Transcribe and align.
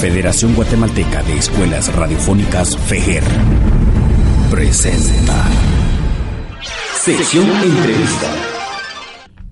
Federación 0.00 0.54
Guatemalteca 0.54 1.24
de 1.24 1.36
Escuelas 1.36 1.92
Radiofónicas 1.92 2.78
FEGER 2.78 3.24
presenta 4.48 5.44
Sección 6.94 7.44
Entrevista. 7.48 8.32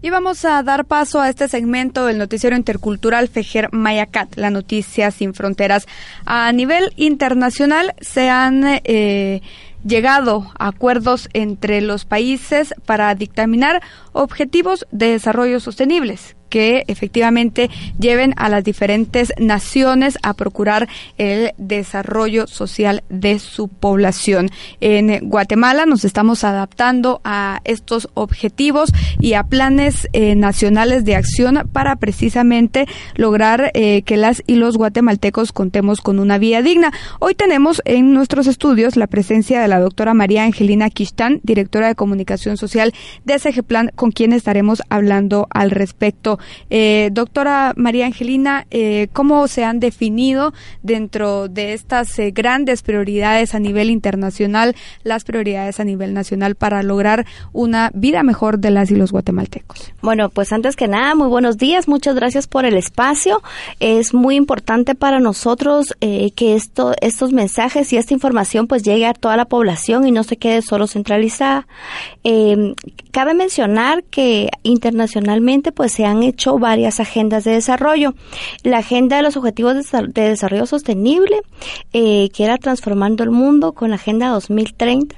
Y 0.03 0.11
vamos 0.11 0.45
a 0.45 0.63
dar 0.63 0.85
paso 0.85 1.21
a 1.21 1.29
este 1.29 1.49
segmento 1.49 2.07
del 2.07 2.19
noticiero 2.19 2.55
intercultural 2.55 3.27
Fejer 3.27 3.71
Mayacat, 3.73 4.37
la 4.37 4.51
noticia 4.51 5.11
sin 5.11 5.35
fronteras. 5.35 5.89
A 6.27 6.53
nivel 6.53 6.93
internacional 6.95 7.97
se 8.01 8.31
han 8.31 8.63
eh, 8.85 9.43
llegado 9.85 10.53
acuerdos 10.61 11.29
entre 11.33 11.81
los 11.81 12.05
países 12.05 12.73
para 12.85 13.13
dictaminar 13.17 13.83
objetivos 14.13 14.87
de 14.93 15.09
desarrollo 15.09 15.59
sostenibles 15.59 16.37
que 16.57 16.85
efectivamente 16.87 17.69
lleven 17.99 18.33
a 18.39 18.49
las 18.49 18.65
diferentes 18.65 19.31
naciones 19.39 20.17
a 20.23 20.33
procurar 20.33 20.89
el 21.19 21.53
desarrollo 21.59 22.47
social 22.47 23.05
de 23.11 23.39
su 23.41 23.69
población. 23.69 24.49
En 24.81 25.29
Guatemala 25.29 25.85
nos 25.85 26.07
estamos 26.07 26.45
adaptando 26.45 27.21
a 27.25 27.61
estos 27.65 28.09
objetivos 28.15 28.91
y 29.21 29.35
a 29.35 29.43
planes 29.43 30.09
eh, 30.15 30.35
nacionales 30.35 31.05
de 31.05 31.17
acción 31.17 31.69
para 31.75 31.97
precisamente 31.97 32.87
lograr 33.17 33.71
eh, 33.75 34.01
que 34.01 34.17
las 34.17 34.43
y 34.47 34.55
los 34.55 34.79
guatemaltecos 34.79 35.53
contemos 35.53 36.01
con 36.01 36.19
una 36.19 36.39
vida 36.39 36.63
digna. 36.63 36.91
Hoy 37.19 37.35
tenemos 37.35 37.83
en 37.85 38.15
nuestros 38.15 38.47
estudios 38.47 38.97
la 38.97 39.09
presencia 39.09 39.61
de 39.61 39.69
la 39.69 39.79
doctora 39.79 40.15
María 40.15 40.45
Angelina 40.45 40.89
Quistán, 40.89 41.39
directora 41.43 41.89
de 41.89 41.95
comunicación 41.95 42.57
social 42.57 42.95
de 43.27 43.39
SG 43.39 43.63
Plan, 43.63 43.91
con 43.95 44.11
quien 44.11 44.33
estaremos 44.33 44.81
hablando 44.89 45.49
al 45.51 45.71
respecto. 45.71 46.39
Eh, 46.71 47.11
doctora 47.13 47.73
María 47.77 48.07
Angelina, 48.07 48.67
eh, 48.71 49.09
¿cómo 49.13 49.49
se 49.49 49.65
han 49.65 49.81
definido 49.81 50.53
dentro 50.83 51.49
de 51.49 51.73
estas 51.73 52.19
eh, 52.19 52.31
grandes 52.31 52.83
prioridades 52.83 53.55
a 53.55 53.59
nivel 53.59 53.91
internacional 53.91 54.75
las 55.03 55.25
prioridades 55.25 55.81
a 55.81 55.85
nivel 55.85 56.15
nacional 56.15 56.55
para 56.55 56.83
lograr 56.83 57.27
una 57.53 57.91
vida 57.95 58.23
mejor 58.23 58.59
de 58.59 58.71
las 58.71 58.91
y 58.91 58.97
los 58.97 59.13
guatemaltecos? 59.13 59.93
Bueno, 60.03 60.29
pues 60.29 60.53
antes 60.53 60.77
que 60.77 60.89
nada, 60.89 61.15
muy 61.15 61.29
buenos 61.29 61.59
días, 61.59 61.89
muchas 61.89 62.15
gracias 62.15 62.47
por 62.47 62.65
el 62.65 62.77
espacio. 62.77 63.43
Es 63.81 64.15
muy 64.15 64.37
importante 64.37 64.95
para 64.95 65.21
nosotros 65.21 65.95
que 66.01 66.55
esto, 66.55 66.95
estos 67.01 67.33
mensajes 67.33 67.93
y 67.93 67.97
esta 67.97 68.15
información 68.15 68.67
pues 68.67 68.83
llegue 68.83 69.07
a 69.07 69.15
toda 69.15 69.37
la 69.37 69.47
población 69.47 70.07
y 70.07 70.13
no 70.13 70.25
se 70.25 70.37
quede 70.37 70.63
solo 70.63 70.87
centralizada. 70.87 71.67
cabe 73.11 73.35
mencionar 73.35 74.05
que 74.05 74.51
internacionalmente 74.63 75.73
pues 75.73 75.93
se 75.93 76.05
han 76.05 76.23
hecho 76.27 76.59
varias 76.59 77.01
agendas 77.01 77.45
de 77.45 77.53
desarrollo. 77.53 78.15
La 78.63 78.79
agenda 78.79 79.17
de 79.17 79.23
los 79.23 79.37
objetivos 79.37 79.75
de 79.91 80.29
desarrollo 80.29 80.67
sostenible, 80.67 81.41
eh, 81.93 82.29
que 82.35 82.45
era 82.45 82.59
transformando 82.59 83.25
el 83.25 83.31
mundo 83.31 83.73
con 83.73 83.91
la 83.91 83.97
agenda 83.97 84.29
2030, 84.29 85.17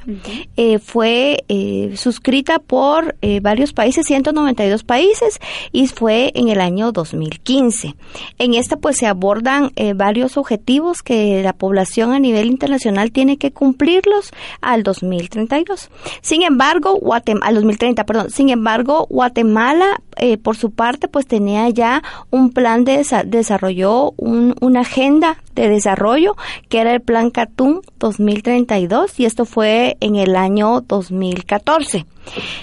eh, 0.57 0.79
fue 0.79 1.45
eh, 1.49 1.95
suscrita 1.97 2.59
por 2.59 3.17
varios 3.43 3.73
países, 3.73 4.07
192 4.07 4.85
países, 4.85 5.39
y 5.73 5.87
fue 5.89 6.33
en 6.35 6.49
el 6.49 6.61
año 6.61 6.93
2015. 6.93 7.95
En 8.39 8.55
esta 8.55 8.77
pues 8.77 8.97
se 8.97 9.07
abordan 9.07 9.73
varios 9.97 10.37
objetivos 10.37 11.03
que 11.03 11.43
la 11.43 11.53
población 11.53 12.13
a 12.13 12.19
nivel 12.19 12.47
internacional 12.47 13.13
tiene 13.13 13.37
que 13.37 13.53
cumplirlos 13.53 14.31
al 14.61 14.83
2032. 14.83 15.91
Sin 16.21 16.43
embargo, 16.43 16.97
Guatemala, 16.97 17.47
al 17.47 17.55
2030, 17.55 18.05
perdón, 18.05 18.31
sin 18.31 18.51
embargo, 18.51 19.07
Guatemala, 19.09 20.01
por 20.43 20.57
su 20.57 20.71
parte, 20.71 21.09
pues 21.09 21.27
tenía 21.27 21.69
ya 21.71 22.03
un 22.31 22.51
plan 22.51 22.85
de 22.85 23.05
desarrolló 23.27 24.13
una 24.19 24.81
agenda 24.81 25.39
de 25.55 25.69
desarrollo 25.69 26.37
que 26.69 26.81
era 26.81 26.95
el 26.95 27.01
plan 27.01 27.31
Catum 27.31 27.81
2032 27.99 29.19
y 29.19 29.25
esto 29.25 29.45
fue 29.45 29.97
en 30.01 30.17
el 30.17 30.37
año 30.37 30.81
2014. 30.83 32.07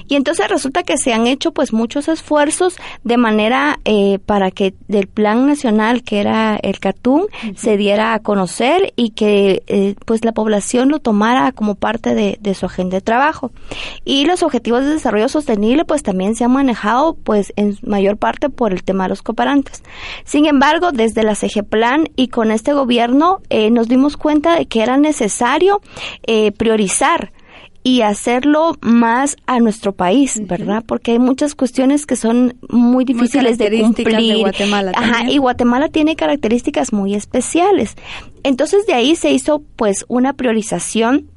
Y 0.07 0.15
entonces 0.15 0.47
resulta 0.47 0.83
que 0.83 0.97
se 0.97 1.13
han 1.13 1.27
hecho 1.27 1.51
pues 1.51 1.73
muchos 1.73 2.07
esfuerzos 2.07 2.75
de 3.03 3.17
manera 3.17 3.79
eh, 3.85 4.19
para 4.25 4.51
que 4.51 4.73
del 4.87 5.07
plan 5.07 5.47
nacional 5.47 6.03
que 6.03 6.19
era 6.19 6.57
el 6.61 6.79
CATUM 6.79 7.25
se 7.55 7.77
diera 7.77 8.13
a 8.13 8.19
conocer 8.19 8.93
y 8.95 9.11
que 9.11 9.63
eh, 9.67 9.95
pues 10.05 10.23
la 10.23 10.33
población 10.33 10.89
lo 10.89 10.99
tomara 10.99 11.51
como 11.51 11.75
parte 11.75 12.13
de, 12.13 12.37
de, 12.39 12.53
su 12.53 12.65
agenda 12.65 12.97
de 12.97 13.01
trabajo. 13.01 13.51
Y 14.03 14.25
los 14.25 14.43
objetivos 14.43 14.83
de 14.83 14.91
desarrollo 14.91 15.29
sostenible 15.29 15.85
pues 15.85 16.03
también 16.03 16.35
se 16.35 16.43
han 16.43 16.51
manejado 16.51 17.15
pues 17.15 17.44
en 17.55 17.77
mayor 17.81 18.17
parte 18.17 18.49
por 18.49 18.73
el 18.73 18.83
tema 18.83 19.03
de 19.03 19.09
los 19.09 19.21
cooperantes. 19.21 19.83
Sin 20.23 20.45
embargo, 20.45 20.91
desde 20.91 21.23
la 21.23 21.35
CG 21.35 21.63
Plan 21.63 22.09
y 22.15 22.27
con 22.29 22.51
este 22.51 22.73
gobierno 22.73 23.41
eh, 23.49 23.71
nos 23.71 23.87
dimos 23.87 24.17
cuenta 24.17 24.55
de 24.55 24.65
que 24.65 24.81
era 24.81 24.97
necesario 24.97 25.81
eh, 26.27 26.51
priorizar 26.51 27.31
y 27.85 28.01
hacerlo 28.01 28.75
más 28.81 29.37
a 29.45 29.59
nuestro 29.59 29.93
país, 29.93 30.41
¿verdad? 30.47 30.83
Porque 30.87 31.11
hay 31.11 31.19
muchas 31.19 31.53
cuestiones 31.53 32.07
que 32.07 32.15
son 32.15 32.57
muy 32.67 33.05
difíciles 33.05 33.59
de 33.59 33.79
cumplir. 33.79 34.39
Guatemala 34.39 34.91
Ajá, 34.95 35.29
y 35.29 35.37
Guatemala 35.37 35.89
tiene 35.89 36.15
características 36.15 36.93
muy 36.93 37.13
especiales. 37.13 37.95
Entonces 38.41 38.87
de 38.87 38.95
ahí 38.95 39.15
se 39.15 39.31
hizo 39.31 39.61
pues 39.75 40.03
una 40.07 40.33
priorización 40.33 41.29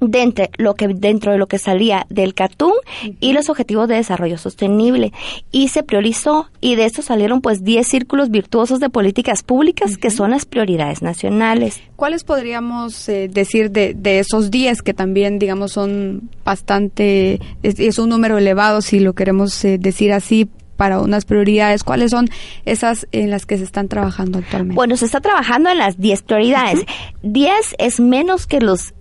dentro, 0.00 0.46
lo 0.58 0.74
que, 0.74 0.88
dentro 0.88 1.32
de 1.32 1.38
lo 1.38 1.46
que 1.46 1.58
salía 1.58 2.06
del 2.08 2.34
CATUM 2.34 2.72
y 3.20 3.32
los 3.32 3.48
objetivos 3.48 3.88
de 3.88 3.96
desarrollo 3.96 4.38
sostenible. 4.38 5.12
Y 5.52 5.68
se 5.68 5.82
priorizó 5.82 6.48
y 6.60 6.74
de 6.74 6.84
esto 6.84 7.02
salieron 7.02 7.40
pues 7.40 7.64
10 7.64 7.86
círculos 7.86 8.30
virtuosos 8.30 8.80
de 8.80 8.90
políticas 8.90 9.42
públicas 9.42 9.96
que 9.98 10.10
son 10.10 10.30
las 10.30 10.44
prioridades 10.44 11.02
nacionales. 11.02 11.80
¿Cuáles 11.96 12.24
podríamos 12.24 13.08
eh, 13.08 13.28
decir 13.32 13.70
de, 13.70 13.94
de 13.94 14.18
esos 14.18 14.50
10 14.50 14.82
que 14.82 14.94
también 14.94 15.38
digamos 15.38 15.72
son 15.72 16.30
bastante, 16.44 17.40
es, 17.62 17.98
un 17.98 18.10
número 18.10 18.38
elevado 18.38 18.80
si 18.82 19.00
lo 19.00 19.14
queremos 19.14 19.64
eh, 19.64 19.78
decir 19.78 20.12
así, 20.12 20.48
para 20.76 21.00
unas 21.00 21.24
prioridades? 21.24 21.82
¿Cuáles 21.84 22.10
son 22.10 22.28
esas 22.64 23.06
en 23.12 23.30
las 23.30 23.46
que 23.46 23.58
se 23.58 23.64
están 23.64 23.88
trabajando 23.88 24.38
actualmente? 24.38 24.74
Bueno, 24.76 24.96
se 24.96 25.06
está 25.06 25.20
trabajando 25.20 25.70
en 25.70 25.78
las 25.78 25.98
10 25.98 26.22
prioridades. 26.22 26.84
10 27.22 27.76
es 27.78 27.98
menos 27.98 28.46
que 28.46 28.60
los 28.60 28.94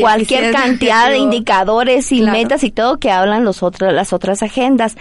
cualquier 0.00 0.52
cantidad 0.52 1.10
de 1.10 1.18
indicadores 1.18 2.12
y 2.12 2.22
metas 2.22 2.64
y 2.64 2.70
todo 2.70 2.98
que 2.98 3.10
hablan 3.10 3.44
los 3.44 3.62
otros, 3.62 3.92
las 3.92 4.12
otras 4.12 4.42
agendas. 4.42 4.96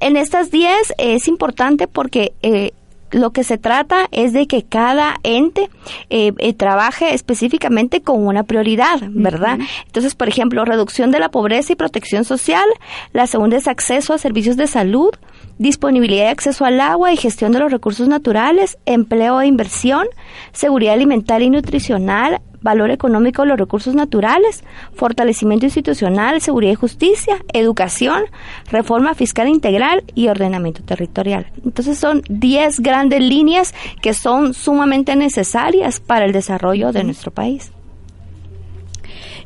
En 0.00 0.16
estas 0.16 0.50
10 0.50 0.94
es 0.98 1.28
importante 1.28 1.86
porque 1.86 2.34
eh, 2.42 2.72
lo 3.14 3.30
que 3.30 3.44
se 3.44 3.58
trata 3.58 4.08
es 4.10 4.32
de 4.32 4.46
que 4.46 4.64
cada 4.64 5.16
ente 5.22 5.70
eh, 6.10 6.32
eh, 6.38 6.52
trabaje 6.52 7.14
específicamente 7.14 8.02
con 8.02 8.26
una 8.26 8.42
prioridad, 8.42 8.98
¿verdad? 9.08 9.60
Entonces, 9.86 10.16
por 10.16 10.28
ejemplo, 10.28 10.64
reducción 10.64 11.12
de 11.12 11.20
la 11.20 11.30
pobreza 11.30 11.72
y 11.72 11.76
protección 11.76 12.24
social. 12.24 12.68
La 13.12 13.28
segunda 13.28 13.56
es 13.56 13.68
acceso 13.68 14.12
a 14.12 14.18
servicios 14.18 14.56
de 14.56 14.66
salud, 14.66 15.12
disponibilidad 15.58 16.24
y 16.24 16.28
acceso 16.28 16.64
al 16.64 16.80
agua 16.80 17.12
y 17.12 17.16
gestión 17.16 17.52
de 17.52 17.60
los 17.60 17.70
recursos 17.70 18.08
naturales, 18.08 18.78
empleo 18.84 19.40
e 19.40 19.46
inversión, 19.46 20.08
seguridad 20.52 20.94
alimentaria 20.94 21.46
y 21.46 21.50
nutricional, 21.50 22.40
valor 22.64 22.90
económico 22.90 23.42
de 23.42 23.48
los 23.48 23.58
recursos 23.58 23.94
naturales, 23.94 24.64
fortalecimiento 24.94 25.66
institucional, 25.66 26.40
seguridad 26.40 26.72
y 26.72 26.76
justicia, 26.76 27.36
educación, 27.52 28.24
reforma 28.72 29.14
fiscal 29.14 29.48
integral 29.48 30.02
y 30.14 30.28
ordenamiento 30.28 30.82
territorial. 30.82 31.46
Entonces 31.64 31.98
son 31.98 32.22
10 32.28 32.80
grandes 32.80 33.20
líneas 33.20 33.74
que 34.02 34.14
son 34.14 34.54
sumamente 34.54 35.14
necesarias 35.14 36.00
para 36.00 36.24
el 36.24 36.32
desarrollo 36.32 36.90
de 36.90 37.04
nuestro 37.04 37.30
país. 37.30 37.70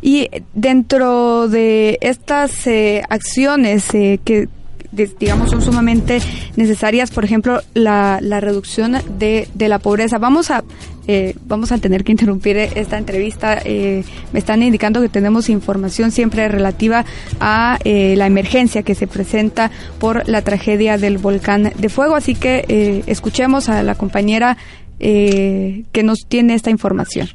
Y 0.01 0.31
dentro 0.55 1.49
de 1.49 1.99
estas 2.01 2.69
eh, 2.69 3.03
acciones 3.11 3.93
eh, 3.95 4.21
que 4.25 4.49
digamos, 4.93 5.51
son 5.51 5.63
sumamente 5.63 6.21
necesarias, 6.57 7.11
por 7.11 7.25
ejemplo, 7.25 7.61
la, 7.75 8.19
la 8.23 8.41
reducción 8.41 8.97
de, 9.19 9.49
de 9.55 9.69
la 9.69 9.79
pobreza. 9.79 10.19
Vamos 10.19 10.51
a 10.51 10.65
eh, 11.11 11.35
vamos 11.47 11.73
a 11.73 11.79
tener 11.79 12.05
que 12.05 12.13
interrumpir 12.13 12.59
esta 12.59 12.99
entrevista. 12.99 13.59
Eh, 13.65 14.05
me 14.33 14.39
están 14.41 14.63
indicando 14.63 15.01
que 15.01 15.09
tenemos 15.09 15.49
información 15.49 16.11
siempre 16.11 16.47
relativa 16.49 17.07
a 17.41 17.79
eh, 17.85 18.15
la 18.17 18.27
emergencia 18.27 18.83
que 18.83 18.95
se 18.95 19.07
presenta 19.07 19.71
por 19.99 20.29
la 20.29 20.43
tragedia 20.43 20.99
del 20.99 21.17
volcán 21.17 21.73
de 21.77 21.89
fuego. 21.89 22.15
Así 22.15 22.35
que 22.35 23.03
escuchemos 23.07 23.71
a 23.71 23.83
la 23.83 23.95
compañera 23.95 24.59
eh, 25.01 25.85
que 25.93 26.03
nos 26.03 26.27
tiene 26.29 26.55
esta 26.55 26.71
información. 26.71 27.29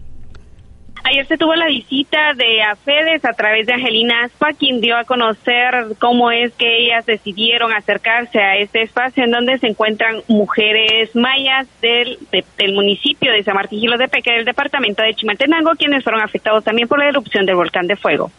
Ayer 1.05 1.27
se 1.27 1.37
tuvo 1.37 1.53
la 1.55 1.67
visita 1.67 2.33
de 2.33 2.61
AFEDES 2.61 3.25
a 3.25 3.33
través 3.33 3.67
de 3.67 3.73
Angelina 3.73 4.23
Aspa, 4.23 4.53
quien 4.53 4.79
dio 4.79 4.95
a 4.95 5.03
conocer 5.03 5.73
cómo 5.99 6.31
es 6.31 6.53
que 6.53 6.85
ellas 6.85 7.05
decidieron 7.05 7.73
acercarse 7.73 8.39
a 8.39 8.55
este 8.55 8.83
espacio 8.83 9.25
en 9.25 9.31
donde 9.31 9.57
se 9.59 9.67
encuentran 9.67 10.21
mujeres 10.29 11.13
mayas 11.13 11.67
del, 11.81 12.17
del 12.57 12.73
municipio 12.73 13.33
de 13.33 13.43
San 13.43 13.55
Martín 13.55 13.91
de 13.97 14.07
Peque 14.07 14.31
del 14.31 14.45
departamento 14.45 15.03
de 15.03 15.13
Chimaltenango, 15.13 15.71
quienes 15.71 16.03
fueron 16.03 16.21
afectados 16.21 16.63
también 16.63 16.87
por 16.87 16.99
la 16.99 17.09
erupción 17.09 17.45
del 17.45 17.57
volcán 17.57 17.87
de 17.87 17.97
fuego. 17.97 18.31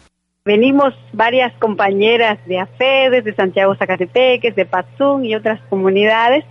Venimos 0.47 0.95
varias 1.13 1.53
compañeras 1.55 2.39
de 2.47 2.61
AFEDES, 2.61 3.25
de 3.25 3.35
Santiago 3.35 3.75
Zacatepeques, 3.75 4.55
de 4.55 4.65
Patzún 4.65 5.25
y 5.27 5.35
otras 5.35 5.61
comunidades 5.69 6.45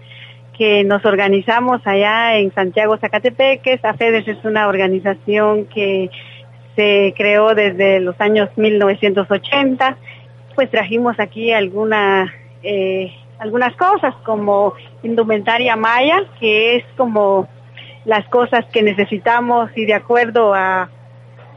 que 0.58 0.84
nos 0.84 1.04
organizamos 1.06 1.82
allá 1.86 2.38
en 2.38 2.54
Santiago 2.54 2.98
Zacatepeques. 2.98 3.84
AFEDES 3.84 4.28
es 4.28 4.46
una 4.46 4.68
organización 4.68 5.66
que 5.66 6.10
se 6.76 7.14
creó 7.18 7.56
desde 7.56 8.00
los 8.00 8.20
años 8.22 8.50
1980. 8.56 9.98
Pues 10.56 10.70
trajimos 10.70 11.20
aquí 11.20 11.52
alguna, 11.52 12.34
eh, 12.62 13.12
algunas 13.40 13.76
cosas 13.76 14.16
como 14.24 14.74
indumentaria 15.02 15.76
maya, 15.76 16.24
que 16.40 16.78
es 16.78 16.86
como 16.96 17.48
las 18.06 18.28
cosas 18.30 18.66
que 18.72 18.84
necesitamos 18.84 19.72
y 19.76 19.86
de 19.86 19.94
acuerdo 19.94 20.54
a 20.54 20.90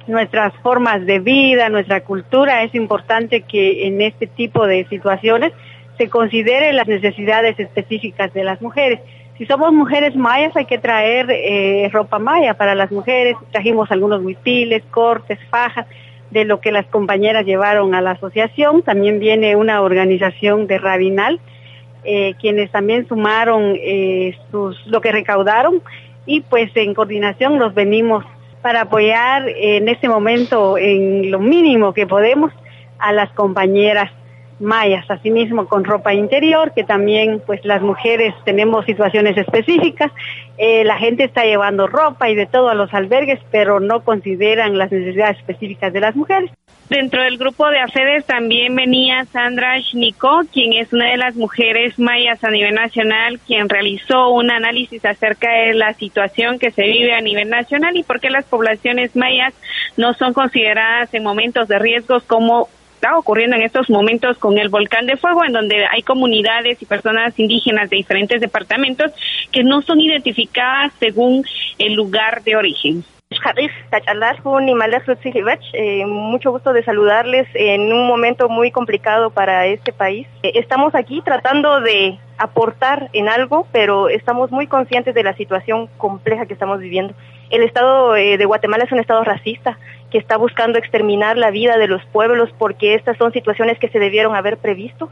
nuestras 0.06 0.54
formas 0.62 1.04
de 1.04 1.18
vida, 1.18 1.68
nuestra 1.68 2.02
cultura, 2.02 2.62
es 2.62 2.74
importante 2.74 3.42
que 3.42 3.86
en 3.86 4.00
este 4.00 4.26
tipo 4.26 4.66
de 4.66 4.86
situaciones 4.88 5.52
se 5.96 6.08
considere 6.08 6.72
las 6.72 6.86
necesidades 6.86 7.58
específicas 7.58 8.32
de 8.34 8.44
las 8.44 8.60
mujeres. 8.60 9.00
Si 9.38 9.44
somos 9.46 9.72
mujeres 9.72 10.16
mayas 10.16 10.56
hay 10.56 10.64
que 10.64 10.78
traer 10.78 11.30
eh, 11.30 11.88
ropa 11.92 12.18
maya 12.18 12.54
para 12.54 12.74
las 12.74 12.90
mujeres. 12.90 13.36
Trajimos 13.52 13.90
algunos 13.90 14.22
huipiles, 14.22 14.82
cortes, 14.90 15.38
fajas 15.50 15.86
de 16.30 16.44
lo 16.44 16.60
que 16.60 16.72
las 16.72 16.86
compañeras 16.86 17.44
llevaron 17.44 17.94
a 17.94 18.00
la 18.00 18.12
asociación. 18.12 18.82
También 18.82 19.18
viene 19.18 19.54
una 19.56 19.82
organización 19.82 20.66
de 20.66 20.78
Rabinal, 20.78 21.40
eh, 22.04 22.34
quienes 22.40 22.70
también 22.70 23.06
sumaron 23.08 23.76
eh, 23.76 24.36
lo 24.86 25.00
que 25.00 25.12
recaudaron 25.12 25.82
y 26.24 26.40
pues 26.40 26.70
en 26.74 26.94
coordinación 26.94 27.58
los 27.58 27.74
venimos 27.74 28.24
para 28.62 28.82
apoyar 28.82 29.48
en 29.48 29.88
este 29.88 30.08
momento 30.08 30.76
en 30.76 31.30
lo 31.30 31.38
mínimo 31.38 31.94
que 31.94 32.06
podemos 32.06 32.52
a 32.98 33.12
las 33.12 33.30
compañeras 33.32 34.10
mayas, 34.58 35.10
asimismo 35.10 35.66
con 35.66 35.84
ropa 35.84 36.14
interior, 36.14 36.72
que 36.74 36.84
también 36.84 37.42
pues 37.44 37.64
las 37.64 37.82
mujeres 37.82 38.34
tenemos 38.44 38.84
situaciones 38.86 39.36
específicas, 39.36 40.10
eh, 40.58 40.84
la 40.84 40.98
gente 40.98 41.24
está 41.24 41.44
llevando 41.44 41.86
ropa 41.86 42.30
y 42.30 42.34
de 42.34 42.46
todo 42.46 42.68
a 42.68 42.74
los 42.74 42.92
albergues, 42.94 43.40
pero 43.50 43.80
no 43.80 44.02
consideran 44.02 44.78
las 44.78 44.90
necesidades 44.90 45.38
específicas 45.38 45.92
de 45.92 46.00
las 46.00 46.16
mujeres. 46.16 46.50
Dentro 46.88 47.20
del 47.20 47.36
grupo 47.36 47.68
de 47.68 47.80
AFEDES 47.80 48.26
también 48.26 48.76
venía 48.76 49.24
Sandra 49.24 49.76
Schnikó, 49.82 50.42
quien 50.52 50.72
es 50.72 50.92
una 50.92 51.10
de 51.10 51.16
las 51.16 51.34
mujeres 51.34 51.98
mayas 51.98 52.44
a 52.44 52.50
nivel 52.50 52.74
nacional, 52.74 53.40
quien 53.44 53.68
realizó 53.68 54.28
un 54.28 54.52
análisis 54.52 55.04
acerca 55.04 55.50
de 55.50 55.74
la 55.74 55.94
situación 55.94 56.60
que 56.60 56.70
se 56.70 56.82
vive 56.82 57.12
a 57.12 57.20
nivel 57.20 57.50
nacional 57.50 57.96
y 57.96 58.04
por 58.04 58.20
qué 58.20 58.30
las 58.30 58.44
poblaciones 58.44 59.16
mayas 59.16 59.52
no 59.96 60.14
son 60.14 60.32
consideradas 60.32 61.12
en 61.12 61.24
momentos 61.24 61.66
de 61.66 61.80
riesgos 61.80 62.22
como 62.22 62.68
está 62.96 63.18
ocurriendo 63.18 63.56
en 63.56 63.62
estos 63.62 63.90
momentos 63.90 64.38
con 64.38 64.58
el 64.58 64.70
volcán 64.70 65.06
de 65.06 65.18
fuego, 65.18 65.44
en 65.44 65.52
donde 65.52 65.86
hay 65.86 66.02
comunidades 66.02 66.80
y 66.80 66.86
personas 66.86 67.38
indígenas 67.38 67.90
de 67.90 67.96
diferentes 67.96 68.40
departamentos 68.40 69.12
que 69.52 69.62
no 69.62 69.82
son 69.82 70.00
identificadas 70.00 70.92
según 70.98 71.44
el 71.78 71.92
lugar 71.92 72.42
de 72.42 72.56
origen. 72.56 73.04
Eh, 75.72 76.06
mucho 76.06 76.52
gusto 76.52 76.72
de 76.72 76.84
saludarles 76.84 77.48
en 77.54 77.92
un 77.92 78.06
momento 78.06 78.48
muy 78.48 78.70
complicado 78.70 79.30
para 79.30 79.66
este 79.66 79.92
país. 79.92 80.28
Eh, 80.44 80.52
estamos 80.54 80.94
aquí 80.94 81.22
tratando 81.24 81.80
de 81.80 82.20
aportar 82.38 83.10
en 83.14 83.28
algo, 83.28 83.66
pero 83.72 84.08
estamos 84.08 84.52
muy 84.52 84.68
conscientes 84.68 85.12
de 85.12 85.24
la 85.24 85.34
situación 85.34 85.88
compleja 85.96 86.46
que 86.46 86.52
estamos 86.52 86.78
viviendo. 86.78 87.14
El 87.50 87.64
Estado 87.64 88.14
eh, 88.14 88.38
de 88.38 88.44
Guatemala 88.44 88.84
es 88.84 88.92
un 88.92 89.00
Estado 89.00 89.24
racista 89.24 89.76
que 90.12 90.18
está 90.18 90.36
buscando 90.36 90.78
exterminar 90.78 91.36
la 91.36 91.50
vida 91.50 91.78
de 91.78 91.88
los 91.88 92.04
pueblos 92.06 92.50
porque 92.56 92.94
estas 92.94 93.16
son 93.16 93.32
situaciones 93.32 93.76
que 93.80 93.88
se 93.88 93.98
debieron 93.98 94.36
haber 94.36 94.58
previsto. 94.58 95.10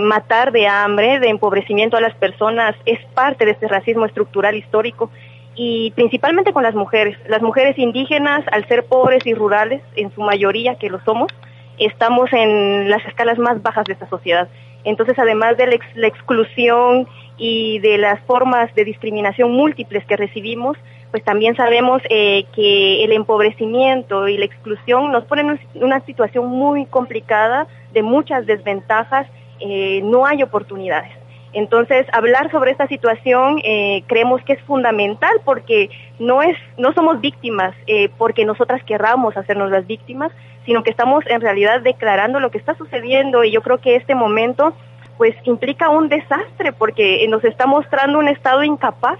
matar 0.00 0.52
de 0.52 0.68
hambre, 0.68 1.18
de 1.18 1.30
empobrecimiento 1.30 1.96
a 1.96 2.00
las 2.00 2.14
personas 2.14 2.76
es 2.84 3.00
parte 3.14 3.44
de 3.44 3.52
este 3.52 3.66
racismo 3.66 4.04
estructural 4.04 4.54
histórico 4.54 5.10
y 5.58 5.90
principalmente 5.90 6.52
con 6.52 6.62
las 6.62 6.76
mujeres. 6.76 7.18
Las 7.26 7.42
mujeres 7.42 7.76
indígenas, 7.78 8.44
al 8.52 8.66
ser 8.68 8.84
pobres 8.84 9.26
y 9.26 9.34
rurales, 9.34 9.82
en 9.96 10.14
su 10.14 10.22
mayoría 10.22 10.76
que 10.76 10.88
lo 10.88 11.00
somos, 11.00 11.32
estamos 11.78 12.32
en 12.32 12.88
las 12.88 13.04
escalas 13.04 13.38
más 13.38 13.60
bajas 13.60 13.84
de 13.86 13.94
esta 13.94 14.08
sociedad. 14.08 14.48
Entonces, 14.84 15.18
además 15.18 15.56
de 15.56 15.80
la, 15.96 16.06
exclusión 16.06 17.08
y 17.36 17.80
de 17.80 17.98
las 17.98 18.20
formas 18.20 18.72
de 18.76 18.84
discriminación 18.84 19.50
múltiples 19.50 20.04
que 20.06 20.16
recibimos, 20.16 20.76
pues 21.10 21.24
también 21.24 21.56
sabemos 21.56 22.02
eh, 22.08 22.44
que 22.54 23.02
el 23.02 23.10
empobrecimiento 23.10 24.28
y 24.28 24.38
la 24.38 24.44
exclusión 24.44 25.10
nos 25.10 25.24
ponen 25.24 25.58
en 25.74 25.82
una 25.82 26.00
situación 26.04 26.46
muy 26.46 26.86
complicada, 26.86 27.66
de 27.92 28.02
muchas 28.02 28.46
desventajas, 28.46 29.26
eh, 29.58 30.02
no 30.04 30.24
hay 30.24 30.44
oportunidades. 30.44 31.17
Entonces, 31.52 32.06
hablar 32.12 32.50
sobre 32.50 32.70
esta 32.70 32.86
situación 32.86 33.60
eh, 33.64 34.02
creemos 34.06 34.42
que 34.42 34.52
es 34.54 34.62
fundamental 34.62 35.32
porque 35.44 35.90
no 36.18 36.42
es, 36.42 36.56
no 36.76 36.92
somos 36.92 37.20
víctimas 37.20 37.74
eh, 37.86 38.10
porque 38.18 38.44
nosotras 38.44 38.82
querramos 38.84 39.36
hacernos 39.36 39.70
las 39.70 39.86
víctimas, 39.86 40.30
sino 40.66 40.82
que 40.82 40.90
estamos 40.90 41.24
en 41.26 41.40
realidad 41.40 41.80
declarando 41.80 42.40
lo 42.40 42.50
que 42.50 42.58
está 42.58 42.74
sucediendo 42.76 43.44
y 43.44 43.50
yo 43.50 43.62
creo 43.62 43.78
que 43.78 43.96
este 43.96 44.14
momento 44.14 44.74
pues 45.16 45.34
implica 45.44 45.88
un 45.88 46.08
desastre 46.08 46.72
porque 46.72 47.26
nos 47.28 47.42
está 47.44 47.66
mostrando 47.66 48.18
un 48.18 48.28
estado 48.28 48.62
incapaz 48.62 49.18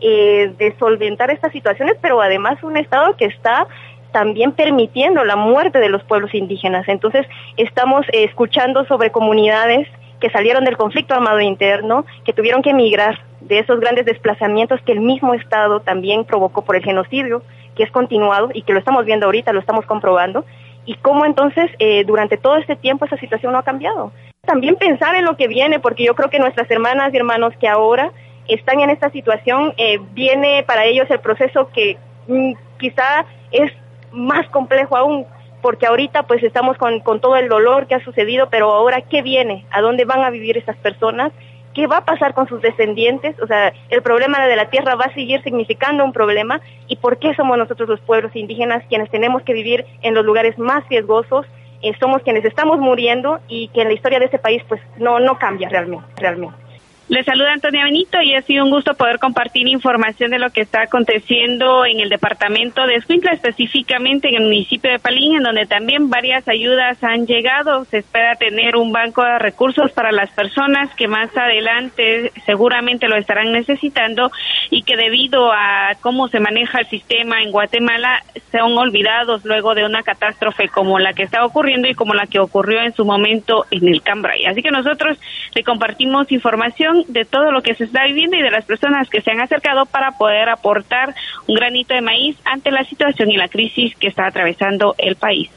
eh, 0.00 0.52
de 0.58 0.74
solventar 0.78 1.30
estas 1.30 1.52
situaciones, 1.52 1.96
pero 2.00 2.20
además 2.20 2.62
un 2.62 2.76
estado 2.76 3.16
que 3.16 3.26
está 3.26 3.66
también 4.12 4.52
permitiendo 4.52 5.24
la 5.24 5.36
muerte 5.36 5.78
de 5.78 5.88
los 5.90 6.02
pueblos 6.04 6.34
indígenas. 6.34 6.88
Entonces, 6.88 7.26
estamos 7.56 8.06
escuchando 8.12 8.86
sobre 8.86 9.10
comunidades 9.10 9.86
que 10.20 10.30
salieron 10.30 10.64
del 10.64 10.76
conflicto 10.76 11.14
armado 11.14 11.40
interno, 11.40 12.04
que 12.24 12.32
tuvieron 12.32 12.62
que 12.62 12.70
emigrar 12.70 13.20
de 13.40 13.58
esos 13.58 13.80
grandes 13.80 14.06
desplazamientos 14.06 14.80
que 14.82 14.92
el 14.92 15.00
mismo 15.00 15.34
Estado 15.34 15.80
también 15.80 16.24
provocó 16.24 16.62
por 16.62 16.76
el 16.76 16.82
genocidio, 16.82 17.42
que 17.74 17.82
es 17.82 17.90
continuado 17.90 18.50
y 18.52 18.62
que 18.62 18.72
lo 18.72 18.78
estamos 18.78 19.04
viendo 19.04 19.26
ahorita, 19.26 19.52
lo 19.52 19.60
estamos 19.60 19.84
comprobando, 19.86 20.44
y 20.84 20.94
cómo 20.96 21.24
entonces 21.24 21.70
eh, 21.78 22.04
durante 22.04 22.36
todo 22.36 22.56
este 22.56 22.76
tiempo 22.76 23.04
esa 23.04 23.18
situación 23.18 23.52
no 23.52 23.58
ha 23.58 23.62
cambiado. 23.64 24.12
También 24.42 24.76
pensar 24.76 25.14
en 25.16 25.24
lo 25.24 25.36
que 25.36 25.48
viene, 25.48 25.80
porque 25.80 26.04
yo 26.04 26.14
creo 26.14 26.30
que 26.30 26.38
nuestras 26.38 26.70
hermanas 26.70 27.12
y 27.12 27.16
hermanos 27.16 27.52
que 27.60 27.68
ahora 27.68 28.12
están 28.48 28.80
en 28.80 28.90
esta 28.90 29.10
situación, 29.10 29.74
eh, 29.76 29.98
viene 30.12 30.62
para 30.66 30.84
ellos 30.84 31.10
el 31.10 31.18
proceso 31.18 31.68
que 31.72 31.98
mm, 32.28 32.52
quizá 32.78 33.26
es 33.50 33.72
más 34.12 34.48
complejo 34.48 34.96
aún, 34.96 35.26
porque 35.66 35.86
ahorita 35.86 36.28
pues 36.28 36.44
estamos 36.44 36.78
con, 36.78 37.02
todo 37.02 37.34
el 37.34 37.48
dolor 37.48 37.88
que 37.88 37.96
ha 37.96 38.04
sucedido, 38.04 38.48
pero 38.48 38.72
ahora 38.72 39.00
¿qué 39.00 39.20
viene? 39.20 39.66
¿A 39.72 39.80
dónde 39.80 40.04
van 40.04 40.22
a 40.22 40.30
vivir 40.30 40.56
esas 40.56 40.76
personas? 40.76 41.32
¿Qué 41.74 41.88
va 41.88 41.96
a 41.96 42.04
pasar 42.04 42.34
con 42.34 42.46
sus 42.46 42.62
descendientes? 42.62 43.34
O 43.42 43.48
sea, 43.48 43.72
el 43.88 44.00
problema 44.00 44.46
de 44.46 44.54
la 44.54 44.70
tierra 44.70 44.94
va 44.94 45.06
a 45.06 45.14
seguir 45.14 45.42
significando 45.42 46.04
un 46.04 46.12
problema 46.12 46.60
y 46.86 46.94
por 46.94 47.18
qué 47.18 47.34
somos 47.34 47.58
nosotros 47.58 47.88
los 47.88 47.98
pueblos 48.02 48.30
indígenas 48.36 48.84
quienes 48.88 49.10
tenemos 49.10 49.42
que 49.42 49.54
vivir 49.54 49.84
en 50.02 50.14
los 50.14 50.24
lugares 50.24 50.56
más 50.56 50.88
riesgosos, 50.88 51.46
eh, 51.82 51.94
somos 51.98 52.22
quienes 52.22 52.44
estamos 52.44 52.78
muriendo 52.78 53.40
y 53.48 53.66
que 53.70 53.82
en 53.82 53.88
la 53.88 53.94
historia 53.94 54.20
de 54.20 54.26
ese 54.26 54.38
país 54.38 54.62
pues 54.68 54.80
no, 54.98 55.18
no 55.18 55.36
cambia 55.36 55.68
realmente, 55.68 56.06
realmente. 56.16 56.65
Le 57.08 57.22
saluda 57.22 57.52
Antonia 57.52 57.84
Benito 57.84 58.20
y 58.20 58.34
ha 58.34 58.42
sido 58.42 58.64
un 58.64 58.70
gusto 58.70 58.94
poder 58.94 59.20
compartir 59.20 59.68
información 59.68 60.32
de 60.32 60.40
lo 60.40 60.50
que 60.50 60.62
está 60.62 60.82
aconteciendo 60.82 61.86
en 61.86 62.00
el 62.00 62.08
departamento 62.08 62.84
de 62.84 62.96
Escuintla, 62.96 63.30
específicamente 63.30 64.28
en 64.28 64.34
el 64.34 64.42
municipio 64.42 64.90
de 64.90 64.98
Palín, 64.98 65.36
en 65.36 65.44
donde 65.44 65.66
también 65.66 66.10
varias 66.10 66.48
ayudas 66.48 67.02
han 67.04 67.24
llegado. 67.28 67.84
Se 67.84 67.98
espera 67.98 68.34
tener 68.34 68.74
un 68.74 68.90
banco 68.90 69.22
de 69.22 69.38
recursos 69.38 69.92
para 69.92 70.10
las 70.10 70.30
personas 70.30 70.92
que 70.96 71.06
más 71.06 71.30
adelante 71.36 72.32
seguramente 72.44 73.06
lo 73.06 73.14
estarán 73.14 73.52
necesitando 73.52 74.32
y 74.70 74.82
que 74.82 74.96
debido 74.96 75.52
a 75.52 75.92
cómo 76.00 76.26
se 76.26 76.40
maneja 76.40 76.80
el 76.80 76.86
sistema 76.88 77.40
en 77.40 77.52
Guatemala 77.52 78.24
son 78.50 78.76
olvidados 78.76 79.44
luego 79.44 79.76
de 79.76 79.84
una 79.84 80.02
catástrofe 80.02 80.68
como 80.70 80.98
la 80.98 81.12
que 81.12 81.22
está 81.22 81.44
ocurriendo 81.44 81.86
y 81.86 81.94
como 81.94 82.14
la 82.14 82.26
que 82.26 82.40
ocurrió 82.40 82.82
en 82.82 82.94
su 82.94 83.04
momento 83.04 83.64
en 83.70 83.86
el 83.86 84.02
Cambrai. 84.02 84.44
Así 84.46 84.60
que 84.60 84.72
nosotros 84.72 85.18
le 85.54 85.62
compartimos 85.62 86.32
información 86.32 86.95
de 87.08 87.24
todo 87.24 87.50
lo 87.50 87.62
que 87.62 87.74
se 87.74 87.84
está 87.84 88.04
viviendo 88.04 88.36
y 88.36 88.42
de 88.42 88.50
las 88.50 88.64
personas 88.64 89.08
que 89.08 89.20
se 89.20 89.30
han 89.30 89.40
acercado 89.40 89.86
para 89.86 90.12
poder 90.12 90.48
aportar 90.48 91.14
un 91.46 91.54
granito 91.54 91.94
de 91.94 92.00
maíz 92.00 92.36
ante 92.44 92.70
la 92.70 92.84
situación 92.84 93.30
y 93.30 93.36
la 93.36 93.48
crisis 93.48 93.94
que 93.96 94.08
está 94.08 94.26
atravesando 94.26 94.94
el 94.98 95.16
país. 95.16 95.50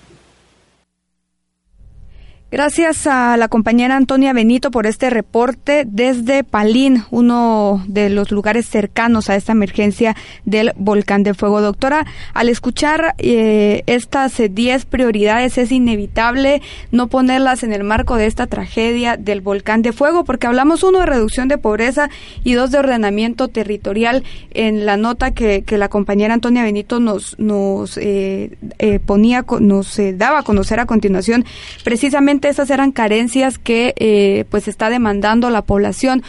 Gracias 2.52 3.06
a 3.06 3.38
la 3.38 3.48
compañera 3.48 3.96
Antonia 3.96 4.34
Benito 4.34 4.72
por 4.72 4.88
este 4.88 5.12
reporte 5.12 5.84
desde 5.86 6.44
Palín, 6.44 7.04
uno 7.12 7.84
de 7.88 8.10
los 8.10 8.32
lugares 8.32 8.66
cercanos 8.66 9.30
a 9.30 9.36
esta 9.36 9.52
emergencia 9.52 10.16
del 10.46 10.74
volcán 10.76 11.22
de 11.22 11.36
fuego. 11.36 11.62
Doctora, 11.62 12.08
al 12.34 12.50
escuchar 12.50 13.14
eh, 13.20 13.84
estas 13.86 14.42
10 14.50 14.86
prioridades 14.86 15.60
es 15.60 15.72
inevitable 15.72 16.64
no 16.92 17.06
ponerlas 17.06 17.62
en 17.62 17.72
el 17.72 17.84
marco 17.84 18.16
de 18.16 18.26
esta 18.26 18.48
tragedia 18.48 19.16
del 19.16 19.42
volcán 19.42 19.84
de 19.84 19.94
fuego, 19.94 20.24
porque 20.24 20.48
hablamos 20.48 20.82
uno 20.82 21.02
de 21.02 21.06
reducción 21.06 21.50
de 21.50 21.60
pobreza 21.60 22.10
y 22.44 22.54
dos 22.54 22.72
de 22.72 22.80
ordenamiento 22.80 23.50
territorial. 23.50 24.24
En 24.50 24.88
la 24.88 24.98
nota 24.98 25.36
que, 25.36 25.64
la 25.70 25.90
compañera 25.90 26.34
Antonia 26.34 26.64
Benito 26.64 27.00
nos, 27.00 27.38
nos 27.38 27.96
eh, 27.98 28.58
eh, 28.80 29.00
ponía, 29.00 29.46
nos 29.60 30.02
daba 30.16 30.40
a 30.40 30.44
conocer 30.44 30.80
a 30.80 30.88
continuación, 30.88 31.46
precisamente 31.84 32.39
esas 32.48 32.70
eran 32.70 32.92
carencias 32.92 33.58
que 33.58 33.94
eh, 33.98 34.46
pues 34.50 34.68
está 34.68 34.90
demandando 34.90 35.50
la 35.50 35.64
población. 35.64 36.24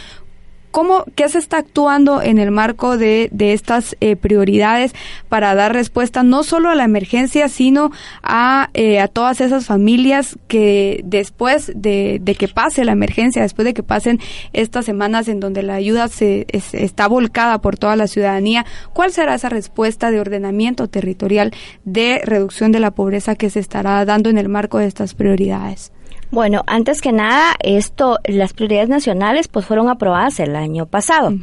¿Cómo, 0.71 1.03
¿Qué 1.15 1.27
se 1.27 1.37
está 1.37 1.57
actuando 1.57 2.21
en 2.21 2.37
el 2.37 2.49
marco 2.49 2.97
de, 2.97 3.27
de 3.33 3.51
estas 3.51 3.97
eh, 3.99 4.15
prioridades 4.15 4.93
para 5.27 5.53
dar 5.53 5.73
respuesta 5.73 6.23
no 6.23 6.43
solo 6.43 6.69
a 6.69 6.75
la 6.75 6.85
emergencia, 6.85 7.49
sino 7.49 7.91
a, 8.23 8.69
eh, 8.73 9.01
a 9.01 9.09
todas 9.09 9.41
esas 9.41 9.65
familias 9.65 10.39
que 10.47 11.01
después 11.03 11.73
de, 11.75 12.19
de, 12.21 12.35
que 12.35 12.47
pase 12.47 12.85
la 12.85 12.93
emergencia, 12.93 13.41
después 13.41 13.65
de 13.65 13.73
que 13.73 13.83
pasen 13.83 14.21
estas 14.53 14.85
semanas 14.85 15.27
en 15.27 15.41
donde 15.41 15.61
la 15.61 15.75
ayuda 15.75 16.07
se, 16.07 16.47
está 16.49 17.07
volcada 17.09 17.59
por 17.59 17.77
toda 17.77 17.97
la 17.97 18.07
ciudadanía, 18.07 18.65
cuál 18.93 19.11
será 19.11 19.35
esa 19.35 19.49
respuesta 19.49 20.09
de 20.09 20.21
ordenamiento 20.21 20.87
territorial 20.87 21.53
de 21.83 22.21
reducción 22.23 22.71
de 22.71 22.79
la 22.79 22.91
pobreza 22.91 23.35
que 23.35 23.49
se 23.49 23.59
estará 23.59 24.05
dando 24.05 24.29
en 24.29 24.37
el 24.37 24.47
marco 24.47 24.77
de 24.77 24.85
estas 24.85 25.15
prioridades? 25.15 25.91
Bueno, 26.31 26.63
antes 26.65 27.01
que 27.01 27.11
nada, 27.11 27.55
esto, 27.59 28.17
las 28.23 28.53
prioridades 28.53 28.89
nacionales, 28.89 29.49
pues 29.49 29.65
fueron 29.65 29.89
aprobadas 29.89 30.39
el 30.39 30.55
año 30.55 30.85
pasado. 30.85 31.33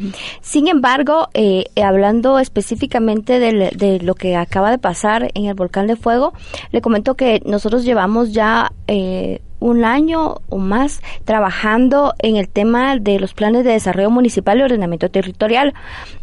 Sin 0.41 0.67
embargo, 0.67 1.29
eh, 1.35 1.67
hablando 1.83 2.39
específicamente 2.39 3.39
de, 3.39 3.71
de, 3.77 4.01
lo 4.01 4.15
que 4.15 4.37
acaba 4.37 4.71
de 4.71 4.79
pasar 4.79 5.31
en 5.35 5.45
el 5.45 5.55
volcán 5.55 5.87
de 5.87 5.97
fuego, 5.97 6.33
le 6.73 6.81
comento 6.81 7.15
que 7.15 7.43
nosotros 7.45 7.85
llevamos 7.85 8.33
ya 8.33 8.73
eh, 8.87 9.41
un 9.61 9.85
año 9.85 10.37
o 10.49 10.59
más 10.59 11.03
trabajando 11.25 12.15
en 12.21 12.37
el 12.37 12.49
tema 12.49 12.97
de 12.97 13.19
los 13.19 13.35
planes 13.35 13.65
de 13.65 13.73
desarrollo 13.73 14.11
municipal 14.11 14.59
y 14.59 14.63
ordenamiento 14.63 15.11
territorial. 15.11 15.75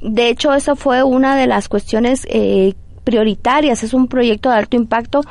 De 0.02 0.30
hecho, 0.30 0.54
esa 0.54 0.76
fue 0.76 1.04
una 1.04 1.36
de 1.36 1.48
las 1.48 1.68
cuestiones 1.68 2.26
eh, 2.30 2.74
prioritarias. 3.06 3.84
Es 3.84 3.94
un 3.94 4.10
proyecto 4.10 4.50
de 4.50 4.56
alto 4.56 4.76
impacto 4.76 5.22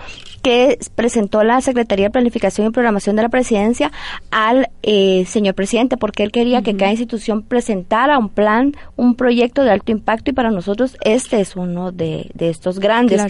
que 0.43 0.79
presentó 0.95 1.43
la 1.43 1.61
Secretaría 1.61 2.07
de 2.07 2.11
Planificación 2.11 2.67
y 2.67 2.71
Programación 2.71 3.17
de 3.17 3.23
la 3.23 3.29
Presidencia 3.29 3.91
al 4.31 4.71
eh, 4.83 5.25
señor 5.27 5.55
presidente, 5.55 5.97
porque 5.97 6.23
él 6.23 6.33
quería 6.33 6.63
que 6.63 6.77
cada 6.77 6.91
institución 6.91 7.43
presentara 7.43 8.19
un 8.19 8.29
plan, 8.29 8.75
un 8.97 9.15
proyecto 9.15 9.63
de 9.63 9.71
alto 9.71 9.91
impacto 9.93 10.31
y 10.31 10.35
para 10.35 10.51
nosotros 10.51 10.97
este 11.03 11.41
es 11.41 11.57
uno 11.57 11.93
de, 11.93 12.31
estos 12.39 12.79
grandes. 12.79 13.23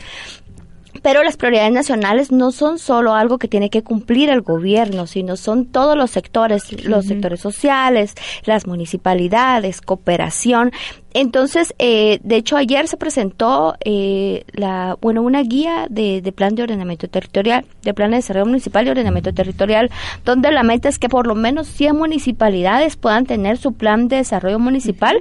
Pero 1.05 1.23
las 1.23 1.37
prioridades 1.37 1.71
nacionales 1.71 2.33
no 2.33 2.51
son 2.51 2.79
solo 2.79 3.13
algo 3.13 3.37
que 3.37 3.47
tiene 3.47 3.69
que 3.69 3.83
cumplir 3.83 4.31
el 4.31 4.41
gobierno, 4.41 5.07
sino 5.07 5.37
son 5.37 5.67
todos 5.67 5.99
los 5.99 6.11
sectores, 6.11 6.83
los 6.87 7.05
sectores 7.05 7.41
sociales, 7.41 8.15
las 8.47 8.67
municipalidades, 8.67 9.83
cooperación. 9.83 10.73
Entonces, 11.13 11.75
eh, 11.79 12.21
de 12.23 12.37
hecho, 12.37 12.57
ayer 12.57 12.89
se 12.89 12.97
presentó 12.97 13.75
eh, 13.85 14.45
la, 14.53 14.97
bueno, 14.99 15.21
una 15.21 15.43
guía 15.43 15.89
de, 15.91 16.23
de, 16.23 16.33
plan 16.33 16.55
de 16.55 16.63
ordenamiento 16.63 17.07
territorial, 17.07 17.67
de 17.83 17.93
plan 17.93 18.11
de 18.13 18.17
desarrollo 18.17 18.47
municipal 18.47 18.87
y 18.87 18.91
ordenamiento 18.91 19.35
territorial, 19.35 19.91
donde 20.25 20.51
la 20.53 20.63
meta 20.63 20.89
es 20.89 20.99
que 20.99 21.11
por 21.11 21.27
lo 21.27 21.35
menos 21.35 21.69
100 21.69 21.97
municipalidades 21.97 22.97
puedan 22.97 23.27
tener 23.27 23.59
su 23.59 23.75
plan 23.75 24.09
de 24.09 24.17
desarrollo 24.17 24.59
municipal 24.59 25.21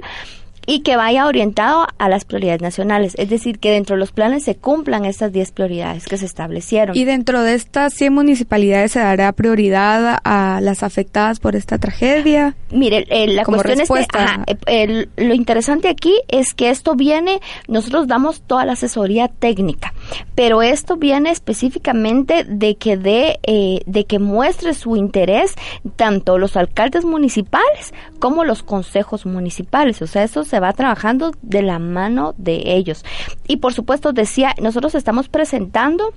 y 0.66 0.80
que 0.80 0.96
vaya 0.96 1.26
orientado 1.26 1.86
a 1.98 2.08
las 2.08 2.24
prioridades 2.24 2.62
nacionales, 2.62 3.14
es 3.16 3.28
decir, 3.28 3.58
que 3.58 3.70
dentro 3.70 3.96
de 3.96 4.00
los 4.00 4.12
planes 4.12 4.44
se 4.44 4.56
cumplan 4.56 5.04
estas 5.04 5.32
10 5.32 5.52
prioridades 5.52 6.06
que 6.06 6.16
se 6.16 6.26
establecieron. 6.26 6.96
¿Y 6.96 7.04
dentro 7.04 7.42
de 7.42 7.54
estas 7.54 7.94
100 7.94 8.12
municipalidades 8.12 8.92
se 8.92 9.00
dará 9.00 9.32
prioridad 9.32 10.20
a 10.24 10.60
las 10.60 10.82
afectadas 10.82 11.40
por 11.40 11.56
esta 11.56 11.78
tragedia? 11.78 12.56
Mire, 12.70 13.06
eh, 13.10 13.28
la 13.28 13.44
cuestión 13.44 13.80
es 13.80 13.88
que 13.88 15.08
lo 15.16 15.34
interesante 15.34 15.88
aquí 15.88 16.14
es 16.28 16.54
que 16.54 16.70
esto 16.70 16.94
viene, 16.94 17.40
nosotros 17.68 18.06
damos 18.06 18.42
toda 18.42 18.64
la 18.64 18.72
asesoría 18.72 19.28
técnica, 19.28 19.94
pero 20.34 20.62
esto 20.62 20.96
viene 20.96 21.30
específicamente 21.30 22.44
de 22.44 22.76
que 22.76 22.96
de, 22.96 23.38
eh, 23.42 23.80
de 23.86 24.04
que 24.04 24.18
muestre 24.18 24.74
su 24.74 24.96
interés 24.96 25.54
tanto 25.96 26.38
los 26.38 26.56
alcaldes 26.56 27.04
municipales 27.04 27.92
como 28.18 28.44
los 28.44 28.62
consejos 28.62 29.26
municipales, 29.26 30.00
o 30.02 30.06
sea, 30.06 30.24
eso 30.24 30.44
se 30.44 30.60
va 30.60 30.72
trabajando 30.72 31.32
de 31.42 31.62
la 31.62 31.78
mano 31.78 32.34
de 32.38 32.74
ellos. 32.74 33.04
Y 33.46 33.58
por 33.58 33.72
supuesto, 33.72 34.12
decía, 34.12 34.54
nosotros 34.60 34.94
estamos 34.94 35.28
presentando 35.28 36.12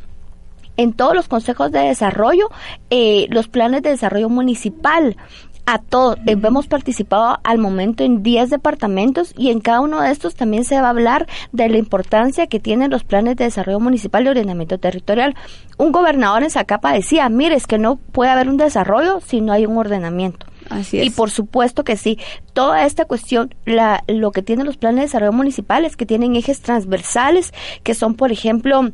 en 0.78 0.94
todos 0.94 1.16
los 1.16 1.28
consejos 1.28 1.72
de 1.72 1.80
desarrollo 1.80 2.50
eh, 2.90 3.28
los 3.30 3.48
planes 3.48 3.82
de 3.82 3.90
desarrollo 3.90 4.30
municipal 4.30 5.18
a 5.68 5.80
todos. 5.80 6.18
Eh, 6.26 6.38
hemos 6.42 6.66
participado 6.68 7.40
al 7.44 7.60
momento 7.60 8.04
en 8.04 8.24
10 8.24 8.50
departamentos 8.50 9.34
y 9.38 9.52
en 9.52 9.60
cada 9.60 9.82
uno 9.82 10.02
de 10.02 10.12
estos 10.12 10.34
también 10.34 10.64
se 10.64 10.80
va 10.82 10.88
a 10.88 10.92
hablar 10.92 11.28
de 11.52 11.70
la 11.70 11.78
importancia 11.78 12.48
que 12.48 12.60
tienen 12.60 12.90
los 12.90 13.04
planes 13.04 13.36
de 13.36 13.44
desarrollo 13.44 13.82
municipal 13.82 14.26
y 14.26 14.30
ordenamiento 14.30 14.80
territorial. 14.80 15.36
Un 15.78 15.92
gobernador 15.92 16.44
en 16.44 16.50
Zacapa 16.50 16.94
decía, 16.94 17.28
mire, 17.30 17.56
es 17.56 17.68
que 17.68 17.78
no 17.78 17.98
puede 17.98 18.32
haber 18.32 18.48
un 18.48 18.58
desarrollo 18.58 19.20
si 19.20 19.42
no 19.42 19.52
hay 19.52 19.66
un 19.66 19.78
ordenamiento. 19.78 20.48
Y 20.92 21.10
por 21.12 21.30
supuesto 21.30 21.84
que 21.84 21.98
sí, 21.98 22.18
toda 22.54 22.86
esta 22.86 23.06
cuestión, 23.06 23.54
la, 23.66 24.04
lo 24.08 24.32
que 24.32 24.42
tienen 24.42 24.66
los 24.66 24.78
planes 24.78 24.98
de 24.98 25.02
desarrollo 25.04 25.34
municipales, 25.34 25.96
que 25.96 26.06
tienen 26.06 26.36
ejes 26.36 26.62
transversales, 26.62 27.54
que 27.84 27.94
son, 27.94 28.16
por 28.16 28.32
ejemplo, 28.32 28.92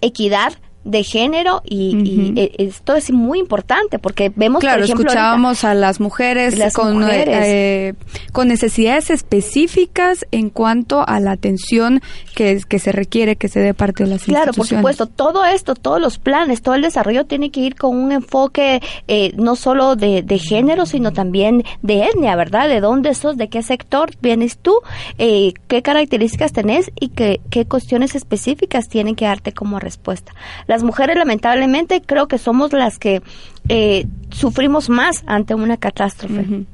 equidad, 0.00 0.54
de 0.88 1.04
género 1.04 1.62
y, 1.64 2.32
e, 2.36 2.52
esto 2.58 2.94
es 2.94 3.10
muy 3.10 3.38
importante 3.38 3.98
porque 3.98 4.32
vemos 4.34 4.60
claro 4.60 4.78
por 4.78 4.84
ejemplo 4.84 5.06
escuchábamos 5.06 5.64
a 5.64 5.74
las 5.74 6.00
mujeres, 6.00 6.72
con, 6.74 7.04
eh, 7.10 7.94
con 8.32 8.48
necesidades 8.48 9.10
específicas 9.10 10.26
en 10.30 10.50
cuanto 10.50 11.06
a 11.06 11.20
la 11.20 11.32
atención 11.32 12.00
que, 12.34 12.60
que 12.68 12.78
se 12.78 12.92
requiere 12.92 13.36
que 13.36 13.48
se 13.48 13.60
dé 13.60 13.74
parte 13.74 14.04
de 14.04 14.10
las 14.10 14.22
claro 14.24 14.52
por 14.52 14.66
supuesto 14.66 15.06
todo 15.06 15.44
esto 15.44 15.74
todos 15.74 16.00
los 16.00 16.18
planes 16.18 16.62
todo 16.62 16.74
el 16.74 16.82
desarrollo 16.82 17.26
tiene 17.26 17.50
que 17.50 17.60
ir 17.60 17.76
con 17.76 17.96
un 17.96 18.12
enfoque 18.12 18.80
eh, 19.06 19.32
no 19.36 19.56
solo 19.56 19.96
de, 19.96 20.22
de, 20.22 20.38
género 20.38 20.86
sino 20.86 21.12
también 21.12 21.64
de 21.82 22.04
etnia 22.04 22.36
verdad 22.36 22.68
de 22.68 22.80
dónde 22.80 23.14
sos 23.14 23.36
de 23.36 23.48
qué 23.48 23.62
sector 23.62 24.10
vienes 24.20 24.58
tú 24.58 24.74
eh, 25.18 25.52
qué 25.66 25.82
características 25.82 26.52
tenés 26.52 26.90
y 26.98 27.08
qué, 27.08 27.40
qué 27.50 27.66
cuestiones 27.66 28.14
específicas 28.14 28.88
tienen 28.88 29.14
que 29.14 29.24
darte 29.24 29.52
como 29.52 29.78
respuesta. 29.78 30.32
Las 30.66 30.77
mujeres 30.82 31.16
lamentablemente 31.16 32.02
creo 32.02 32.28
que 32.28 32.38
somos 32.38 32.72
las 32.72 32.98
que 32.98 33.22
eh, 33.68 34.06
sufrimos 34.30 34.88
más 34.88 35.22
ante 35.26 35.54
una 35.54 35.76
catástrofe. 35.76 36.66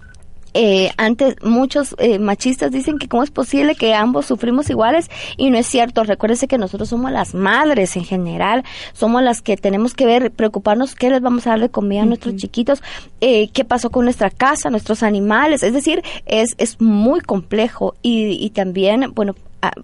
Eh, 0.56 0.92
antes 0.99 1.34
muchos 1.42 1.96
eh, 1.99 2.20
machistas 2.20 2.70
dicen 2.70 2.99
que 2.99 3.08
cómo 3.08 3.25
es 3.25 3.32
posible 3.32 3.75
que 3.75 3.92
ambos 3.92 4.26
sufrimos 4.26 4.70
iguales 4.70 5.11
y 5.37 5.50
no 5.50 5.58
es 5.58 5.66
cierto. 5.66 6.04
Recuérdese 6.04 6.46
que 6.46 6.58
nosotros 6.58 6.88
somos 6.88 7.11
las 7.11 7.34
madres 7.34 7.96
en 7.96 8.04
general, 8.04 8.62
somos 8.92 9.20
las 9.23 9.42
que 9.42 9.56
tenemos 9.56 9.94
que 9.94 10.06
ver, 10.06 10.30
preocuparnos 10.30 10.94
qué 10.94 11.11
les 11.11 11.20
vamos 11.20 11.46
a 11.46 11.50
dar 11.50 11.61
de 11.61 11.70
comida 11.70 12.02
a 12.02 12.06
nuestros 12.06 12.37
chiquitos, 12.37 12.82
eh, 13.20 13.49
qué 13.49 13.64
pasó 13.64 13.90
con 13.90 14.04
nuestra 14.04 14.30
casa, 14.30 14.70
nuestros 14.70 15.02
animales. 15.02 15.64
Es 15.64 15.73
decir, 15.73 16.02
es, 16.25 16.54
es 16.58 16.80
muy 16.80 17.20
complejo 17.20 17.96
y, 18.00 18.38
y 18.40 18.50
también, 18.50 19.12
bueno, 19.12 19.34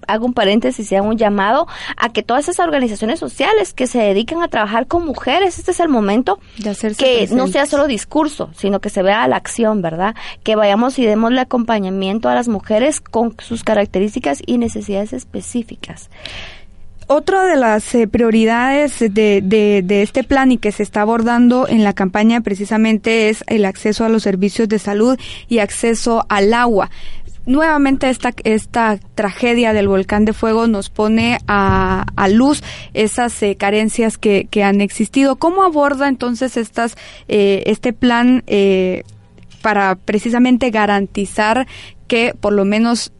hago 0.06 0.26
un 0.26 0.34
paréntesis 0.34 0.90
y 0.90 0.96
hago 0.96 1.08
un 1.08 1.16
llamado 1.16 1.66
a 1.96 2.10
que 2.10 2.22
todas 2.22 2.48
esas 2.48 2.66
organizaciones 2.66 3.18
sociales 3.18 3.72
que 3.72 3.86
se 3.86 3.98
dedican 3.98 4.42
a 4.42 4.48
trabajar 4.48 4.86
con 4.86 5.04
mujeres, 5.04 5.58
este 5.58 5.70
es 5.70 5.80
el 5.80 5.88
momento 5.88 6.38
de 6.58 6.74
que 6.94 7.28
no 7.32 7.48
sea 7.48 7.66
solo 7.66 7.86
discurso, 7.86 8.50
sino 8.56 8.80
que 8.80 8.90
se 8.90 9.02
vea 9.02 9.26
la 9.28 9.36
acción, 9.36 9.82
¿verdad? 9.82 10.14
Que 10.42 10.56
vayamos 10.56 10.98
y 10.98 11.06
demos 11.06 11.30
el 11.30 11.38
acompañamiento 11.38 12.28
a 12.28 12.34
las 12.34 12.48
mujeres 12.48 13.00
con 13.00 13.34
sus 13.38 13.64
características 13.64 14.42
y 14.46 14.58
necesidades 14.58 15.12
específicas. 15.12 16.10
Otra 17.12 17.44
de 17.44 17.56
las 17.56 17.92
eh, 17.96 18.06
prioridades 18.06 19.00
de, 19.00 19.40
de, 19.42 19.82
de, 19.84 20.02
este 20.02 20.22
plan 20.22 20.52
y 20.52 20.58
que 20.58 20.70
se 20.70 20.84
está 20.84 21.00
abordando 21.00 21.66
en 21.66 21.82
la 21.82 21.92
campaña 21.92 22.40
precisamente 22.40 23.28
es 23.30 23.42
el 23.48 23.64
acceso 23.64 24.04
a 24.04 24.08
los 24.08 24.22
servicios 24.22 24.68
de 24.68 24.78
salud 24.78 25.18
y 25.48 25.58
acceso 25.58 26.24
al 26.28 26.54
agua 26.54 26.88
nuevamente 27.50 28.08
esta, 28.08 28.32
esta 28.44 28.98
tragedia 29.14 29.72
del 29.72 29.88
volcán 29.88 30.24
de 30.24 30.32
fuego 30.32 30.66
nos 30.66 30.88
pone 30.88 31.38
a, 31.46 32.06
a 32.16 32.28
luz 32.28 32.62
esas 32.94 33.42
eh, 33.42 33.56
carencias 33.56 34.18
que, 34.18 34.46
que, 34.50 34.62
han 34.62 34.80
existido. 34.80 35.36
¿Cómo 35.36 35.64
aborda 35.64 36.08
entonces 36.08 36.56
estas, 36.56 36.96
eh, 37.28 37.64
este 37.66 37.92
plan 37.92 38.44
eh, 38.46 39.02
para 39.62 39.96
precisamente 39.96 40.70
garantizar 40.70 41.66
que 42.06 42.34
por 42.38 42.52
lo 42.52 42.64
menos 42.64 43.12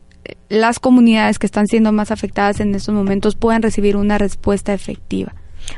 las 0.48 0.78
comunidades 0.78 1.38
que 1.38 1.46
están 1.46 1.66
siendo 1.66 1.92
más 1.92 2.10
afectadas 2.10 2.60
en 2.60 2.74
estos 2.74 2.94
momentos 2.94 3.34
puedan 3.34 3.62
recibir 3.62 3.96
una 3.96 4.16
respuesta 4.16 4.72
efectiva? 4.72 5.34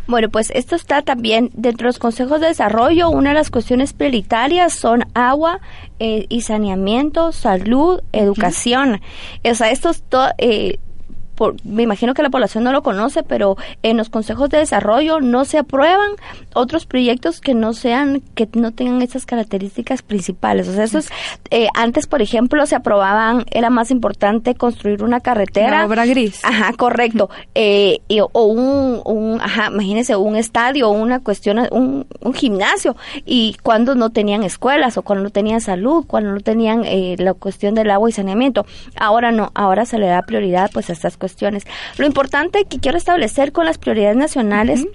Bueno, 0.07 0.29
pues 0.29 0.51
esto 0.55 0.77
está 0.77 1.03
también 1.03 1.51
dentro 1.55 1.87
de 1.87 1.89
los 1.89 1.99
consejos 1.99 2.41
de 2.41 2.49
desarrollo. 2.49 3.11
Una 3.11 3.31
de 3.31 3.35
las 3.35 3.51
cuestiones 3.51 3.93
prioritarias 3.93 4.73
son 4.73 5.05
agua 5.15 5.61
eh, 5.99 6.27
y 6.29 6.43
saneamiento, 6.43 7.33
salud, 7.33 8.01
educación. 8.13 9.01
O 9.45 9.55
sea, 9.55 9.71
estos 9.71 10.05
eh, 10.39 10.79
me 11.65 11.83
imagino 11.83 12.15
que 12.15 12.23
la 12.23 12.31
población 12.31 12.65
no 12.65 12.73
lo 12.73 12.83
conoce, 12.83 13.23
pero 13.23 13.57
en 13.83 13.97
los 13.97 14.09
consejos 14.09 14.51
de 14.51 14.59
desarrollo 14.59 15.21
no 15.21 15.45
se 15.45 15.59
aprueban 15.59 16.11
otros 16.55 16.87
proyectos 16.87 17.41
que 17.41 17.55
no 17.55 17.73
sean, 17.73 18.23
que 18.35 18.49
no 18.55 18.73
tengan 18.73 19.03
esas 19.03 19.27
características 19.27 20.03
principales. 20.03 20.69
O 20.69 20.75
sea, 20.75 20.85
eso 20.85 20.99
es, 20.99 21.09
eh, 21.51 21.69
antes, 21.75 22.07
por 22.07 22.23
ejemplo, 22.23 22.65
se 22.67 22.77
aprobaban, 22.77 23.45
era 23.51 23.71
más 23.71 23.91
importante 23.91 24.55
construir 24.55 25.03
una 25.03 25.21
carretera. 25.21 25.87
obra 25.87 26.07
gris. 26.07 26.45
Ajá, 26.45 26.73
correcto. 26.75 27.31
Eh, 27.55 28.01
o 28.33 28.45
un, 28.47 29.01
un, 29.05 29.41
ajá, 29.41 29.69
imagínense, 29.73 30.17
un 30.17 30.37
estadio, 30.37 30.91
una 30.91 31.21
cuestión, 31.21 31.61
un, 31.71 32.07
un 32.21 32.35
gimnasio. 32.35 32.97
Y 33.25 33.57
cuando 33.63 33.95
no 33.95 34.11
tenían 34.11 34.43
escuelas, 34.43 34.97
o 34.97 35.03
cuando 35.03 35.25
no 35.25 35.31
tenían 35.31 35.61
salud, 35.61 36.05
cuando 36.07 36.33
no 36.33 36.41
tenían 36.41 36.85
eh, 36.85 37.17
la 37.19 37.35
cuestión 37.35 37.75
del 37.75 37.91
agua 37.91 38.09
y 38.09 38.13
saneamiento. 38.13 38.67
Ahora 38.97 39.33
no, 39.33 39.51
ahora 39.55 39.85
se 39.85 39.99
le 39.99 40.07
da 40.07 40.23
prioridad 40.23 40.71
pues 40.73 40.91
a 40.91 40.93
estas 40.93 41.17
cuestiones. 41.17 41.32
Lo 41.99 42.07
importante 42.07 42.65
que 42.65 42.79
quiero 42.79 42.99
establecer 42.99 43.53
con 43.53 43.67
las 43.67 43.79
prioridades 43.79 44.17
nacionales 44.17 44.87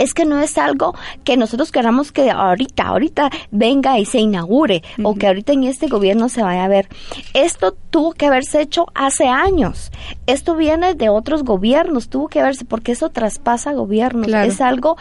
es 0.00 0.14
que 0.14 0.24
no 0.24 0.40
es 0.40 0.56
algo 0.56 0.94
que 1.24 1.36
nosotros 1.36 1.70
queramos 1.70 2.10
que 2.10 2.30
ahorita, 2.30 2.88
ahorita 2.88 3.30
venga 3.50 3.98
y 3.98 4.06
se 4.06 4.18
inaugure 4.18 4.82
o 5.02 5.14
que 5.14 5.26
ahorita 5.26 5.52
en 5.52 5.64
este 5.64 5.88
gobierno 5.88 6.30
se 6.30 6.42
vaya 6.42 6.64
a 6.64 6.68
ver. 6.68 6.88
Esto 7.34 7.76
tuvo 7.90 8.12
que 8.12 8.26
haberse 8.26 8.62
hecho 8.62 8.86
hace 8.94 9.28
años. 9.28 9.92
Esto 10.26 10.56
viene 10.56 10.94
de 10.94 11.10
otros 11.10 11.44
gobiernos, 11.44 12.08
tuvo 12.08 12.28
que 12.28 12.40
haberse 12.40 12.64
porque 12.64 12.92
eso 12.92 13.10
traspasa 13.10 13.74
gobiernos. 13.74 14.28
Es 14.28 14.62
algo 14.62 14.96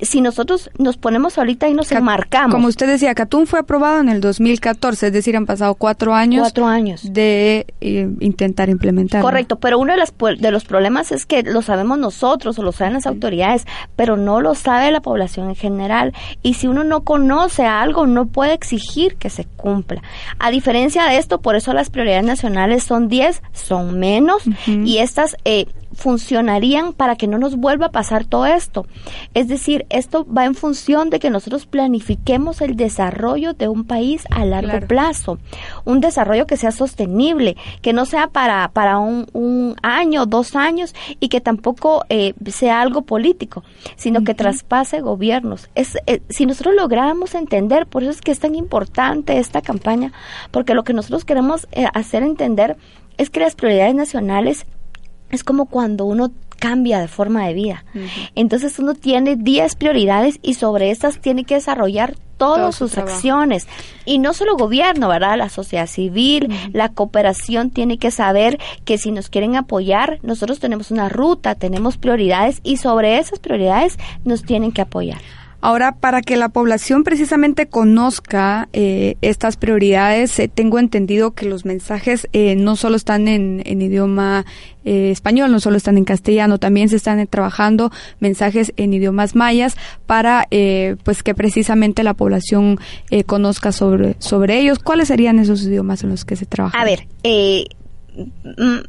si 0.00 0.20
nosotros 0.20 0.70
nos 0.78 0.96
ponemos 0.96 1.38
ahorita 1.38 1.68
y 1.68 1.74
nos 1.74 1.90
enmarcamos. 1.92 2.52
Como 2.52 2.68
usted 2.68 2.86
decía, 2.86 3.14
Catún 3.14 3.46
fue 3.46 3.60
aprobado 3.60 4.00
en 4.00 4.08
el 4.08 4.20
2014, 4.20 5.06
es 5.08 5.12
decir, 5.12 5.36
han 5.36 5.46
pasado 5.46 5.74
cuatro 5.74 6.14
años. 6.14 6.42
Cuatro 6.42 6.66
años. 6.66 7.12
De 7.12 7.66
eh, 7.80 8.08
intentar 8.20 8.68
implementar. 8.68 9.22
Correcto, 9.22 9.56
pero 9.56 9.78
uno 9.78 9.92
de, 9.92 9.98
las, 9.98 10.12
de 10.38 10.50
los 10.50 10.64
problemas 10.64 11.12
es 11.12 11.26
que 11.26 11.42
lo 11.42 11.62
sabemos 11.62 11.98
nosotros 11.98 12.58
o 12.58 12.62
lo 12.62 12.72
saben 12.72 12.94
las 12.94 13.06
autoridades, 13.06 13.66
pero 13.96 14.16
no 14.16 14.40
lo 14.40 14.54
sabe 14.54 14.90
la 14.90 15.00
población 15.00 15.48
en 15.48 15.54
general. 15.54 16.12
Y 16.42 16.54
si 16.54 16.66
uno 16.66 16.84
no 16.84 17.02
conoce 17.02 17.64
algo, 17.64 18.06
no 18.06 18.26
puede 18.26 18.52
exigir 18.52 19.16
que 19.16 19.30
se 19.30 19.44
cumpla. 19.44 20.02
A 20.38 20.50
diferencia 20.50 21.04
de 21.04 21.18
esto, 21.18 21.40
por 21.40 21.56
eso 21.56 21.72
las 21.72 21.90
prioridades 21.90 22.24
nacionales 22.24 22.84
son 22.84 23.08
10, 23.08 23.42
son 23.52 23.98
menos, 23.98 24.42
y 24.66 24.98
estas 24.98 25.36
eh, 25.44 25.66
funcionarían 25.96 26.92
para 26.92 27.16
que 27.16 27.26
no 27.26 27.38
nos 27.38 27.56
vuelva 27.56 27.86
a 27.86 27.90
pasar 27.90 28.24
todo 28.24 28.46
esto. 28.46 28.86
Es 29.34 29.48
decir, 29.48 29.86
esto 29.88 30.26
va 30.26 30.44
en 30.44 30.54
función 30.54 31.10
de 31.10 31.18
que 31.18 31.30
nosotros 31.30 31.66
planifiquemos 31.66 32.60
el 32.60 32.76
desarrollo 32.76 33.54
de 33.54 33.68
un 33.68 33.84
país 33.84 34.24
a 34.30 34.44
largo 34.44 34.86
plazo, 34.86 35.38
un 35.84 36.00
desarrollo 36.00 36.46
que 36.46 36.56
sea 36.56 36.70
sostenible, 36.70 37.56
que 37.82 37.92
no 37.92 38.04
sea 38.04 38.28
para, 38.28 38.68
para 38.68 38.98
un, 38.98 39.26
un 39.32 39.76
año, 39.82 40.26
dos 40.26 40.54
años 40.54 40.94
y 41.18 41.28
que 41.28 41.40
tampoco 41.40 42.04
eh, 42.08 42.34
sea 42.46 42.80
algo 42.80 43.02
político, 43.02 43.64
sino 43.96 44.22
que 44.22 44.34
traspase 44.34 45.00
gobiernos. 45.00 45.68
Es, 45.74 45.96
eh, 46.06 46.20
si 46.28 46.46
nosotros 46.46 46.74
logramos 46.74 47.34
entender, 47.34 47.86
por 47.86 48.02
eso 48.02 48.12
es 48.12 48.20
que 48.20 48.32
es 48.32 48.40
tan 48.40 48.54
importante 48.54 49.38
esta 49.38 49.62
campaña, 49.62 50.12
porque 50.50 50.74
lo 50.74 50.84
que 50.84 50.92
nosotros 50.92 51.24
queremos 51.24 51.66
eh, 51.72 51.86
hacer 51.94 52.22
entender 52.22 52.76
es 53.18 53.30
que 53.30 53.40
las 53.40 53.54
prioridades 53.54 53.94
nacionales 53.94 54.66
es 55.30 55.44
como 55.44 55.66
cuando 55.66 56.04
uno 56.04 56.30
cambia 56.58 57.00
de 57.00 57.08
forma 57.08 57.46
de 57.46 57.54
vida. 57.54 57.84
Entonces 58.34 58.78
uno 58.78 58.94
tiene 58.94 59.36
10 59.36 59.76
prioridades 59.76 60.38
y 60.42 60.54
sobre 60.54 60.90
estas 60.90 61.20
tiene 61.20 61.44
que 61.44 61.54
desarrollar 61.54 62.16
todas 62.38 62.74
sus 62.74 62.98
acciones. 62.98 63.66
Y 64.04 64.18
no 64.18 64.34
solo 64.34 64.56
gobierno, 64.56 65.08
¿verdad? 65.08 65.38
La 65.38 65.48
sociedad 65.48 65.86
civil, 65.86 66.48
la 66.72 66.90
cooperación 66.90 67.70
tiene 67.70 67.98
que 67.98 68.10
saber 68.10 68.58
que 68.84 68.98
si 68.98 69.10
nos 69.10 69.28
quieren 69.28 69.56
apoyar, 69.56 70.18
nosotros 70.22 70.58
tenemos 70.58 70.90
una 70.90 71.08
ruta, 71.08 71.54
tenemos 71.54 71.96
prioridades 71.98 72.60
y 72.62 72.76
sobre 72.76 73.18
esas 73.18 73.38
prioridades 73.38 73.98
nos 74.24 74.42
tienen 74.42 74.72
que 74.72 74.82
apoyar. 74.82 75.20
Ahora, 75.66 75.96
para 75.96 76.22
que 76.22 76.36
la 76.36 76.50
población 76.50 77.02
precisamente 77.02 77.66
conozca 77.66 78.68
eh, 78.72 79.16
estas 79.20 79.56
prioridades, 79.56 80.38
eh, 80.38 80.46
tengo 80.46 80.78
entendido 80.78 81.32
que 81.32 81.44
los 81.44 81.64
mensajes 81.64 82.28
eh, 82.32 82.54
no 82.54 82.76
solo 82.76 82.94
están 82.94 83.26
en, 83.26 83.64
idioma 83.66 84.46
español, 84.84 85.50
no 85.50 85.58
solo 85.58 85.76
están 85.76 85.98
en 85.98 86.04
castellano, 86.04 86.58
también 86.58 86.88
se 86.88 86.94
están 86.94 87.26
trabajando 87.26 87.90
mensajes 88.20 88.72
en 88.76 88.94
idiomas 88.94 89.34
mayas 89.34 89.76
para 90.06 90.46
pues 91.02 91.24
que 91.24 91.34
precisamente 91.34 92.04
la 92.04 92.14
población 92.14 92.78
conozca 93.26 93.72
sobre, 93.72 94.14
sobre 94.20 94.60
ellos. 94.60 94.78
¿Cuáles 94.78 95.08
serían 95.08 95.40
esos 95.40 95.64
idiomas 95.64 96.04
en 96.04 96.10
los 96.10 96.24
que 96.24 96.36
se 96.36 96.46
trabaja? 96.46 96.80
A 96.80 96.84
ver, 96.84 97.08
eh, 97.24 97.64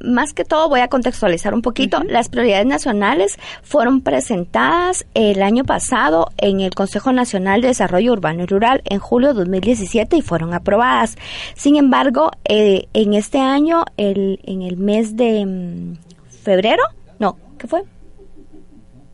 más 0.02 0.34
que 0.34 0.46
todo 0.46 0.70
voy 0.70 0.80
a 0.80 0.88
contextualizar 0.88 1.54
un 1.54 1.62
poquito. 1.62 2.02
Las 2.04 2.30
prioridades 2.30 2.66
nacionales 2.66 3.38
fueron 3.64 4.02
presentadas 4.02 5.06
el 5.14 5.42
año 5.42 5.64
pasado 5.64 6.30
en 6.38 6.62
el 6.62 6.74
Consejo 6.74 7.12
Nacional 7.12 7.62
de 7.62 7.70
Desarrollo 7.70 8.14
Urbano 8.14 8.44
y 8.44 8.46
Rural 8.46 8.82
en 8.86 9.00
julio 9.00 9.30
de 9.30 9.36
2017 9.36 10.18
y 10.18 10.22
fueron 10.22 10.54
aprobadas. 10.54 11.18
Sin 11.56 11.76
embargo, 11.76 12.32
eh, 12.46 12.88
en 12.94 13.14
este 13.14 13.40
año, 13.40 13.86
el, 13.98 14.40
en 14.44 14.62
el 14.62 14.78
mes 14.78 15.16
de 15.16 15.46
mm, 15.46 15.98
febrero, 16.44 16.84
no, 17.20 17.38
¿qué 17.58 17.68
fue? 17.68 17.84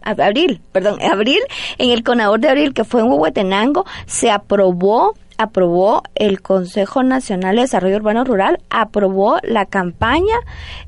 abril, 0.04 0.62
perdón, 0.72 1.02
abril, 1.12 1.40
en 1.78 1.92
el 1.92 2.04
Conador 2.04 2.40
de 2.40 2.50
Abril, 2.50 2.74
que 2.74 2.84
fue 2.84 3.02
en 3.02 3.08
Huehuetenango, 3.08 3.86
se 4.06 4.32
aprobó 4.32 5.14
aprobó 5.38 6.04
el 6.16 6.42
Consejo 6.42 7.04
Nacional 7.04 7.56
de 7.56 7.64
Desarrollo 7.64 7.98
Urbano 7.98 8.24
Rural, 8.24 8.60
aprobó 8.70 9.38
la 9.44 9.66
campaña, 9.66 10.36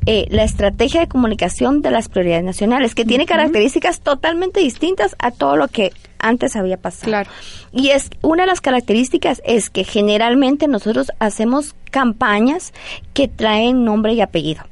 eh, 0.06 0.26
la 0.30 0.44
estrategia 0.44 1.02
de 1.02 1.08
comunicación 1.08 1.82
de 1.82 1.92
las 1.92 2.10
prioridades 2.10 2.44
nacionales, 2.44 2.96
que 2.96 3.06
tiene 3.06 3.26
características 3.26 4.02
totalmente 4.02 4.60
distintas 4.60 5.16
a 5.20 5.32
todo 5.32 5.56
lo 5.56 5.68
que 5.68 5.92
antes 6.20 6.56
había 6.56 6.78
pasado. 6.78 7.06
Claro. 7.06 7.30
Y 7.72 7.90
es 7.90 8.10
una 8.22 8.44
de 8.44 8.48
las 8.48 8.62
características 8.62 9.42
es 9.46 9.70
que 9.70 9.84
generalmente 9.84 10.68
nosotros 10.68 11.12
hacemos 11.20 11.76
campañas 11.92 12.74
que 13.14 13.28
traen 13.28 13.84
nombre 13.84 14.14
y 14.14 14.22
apellido. 14.22 14.64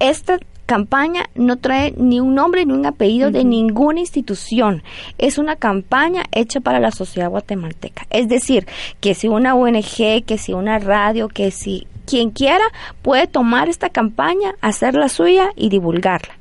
Esta 0.00 0.38
campaña 0.66 1.24
no 1.34 1.56
trae 1.56 1.94
ni 1.96 2.20
un 2.20 2.34
nombre 2.34 2.64
ni 2.64 2.72
un 2.72 2.86
apellido 2.86 3.30
de 3.30 3.44
ninguna 3.44 4.00
institución. 4.00 4.82
Es 5.18 5.38
una 5.38 5.56
campaña 5.56 6.24
hecha 6.32 6.60
para 6.60 6.80
la 6.80 6.90
sociedad 6.90 7.30
guatemalteca. 7.30 8.06
Es 8.10 8.28
decir, 8.28 8.66
que 9.00 9.14
si 9.14 9.28
una 9.28 9.54
ONG, 9.54 10.24
que 10.24 10.38
si 10.38 10.52
una 10.52 10.78
radio, 10.78 11.28
que 11.28 11.50
si 11.50 11.86
quien 12.06 12.30
quiera 12.30 12.64
puede 13.02 13.26
tomar 13.26 13.68
esta 13.68 13.88
campaña, 13.88 14.54
hacerla 14.60 15.08
suya 15.08 15.50
y 15.56 15.68
divulgarla. 15.68 16.34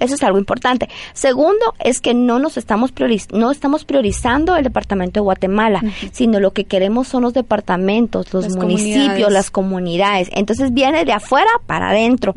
Eso 0.00 0.14
es 0.14 0.22
algo 0.22 0.38
importante. 0.38 0.88
Segundo, 1.12 1.74
es 1.78 2.00
que 2.00 2.14
no 2.14 2.38
nos 2.38 2.56
estamos 2.56 2.92
no 3.32 3.50
estamos 3.50 3.84
priorizando 3.84 4.56
el 4.56 4.64
departamento 4.64 5.20
de 5.20 5.24
Guatemala, 5.24 5.82
sino 6.12 6.40
lo 6.40 6.52
que 6.52 6.64
queremos 6.64 7.08
son 7.08 7.22
los 7.22 7.34
departamentos, 7.34 8.32
los 8.32 8.56
municipios, 8.56 9.32
las 9.32 9.50
comunidades. 9.50 10.28
Entonces 10.32 10.72
viene 10.72 11.04
de 11.04 11.12
afuera 11.12 11.50
para 11.66 11.90
adentro. 11.90 12.34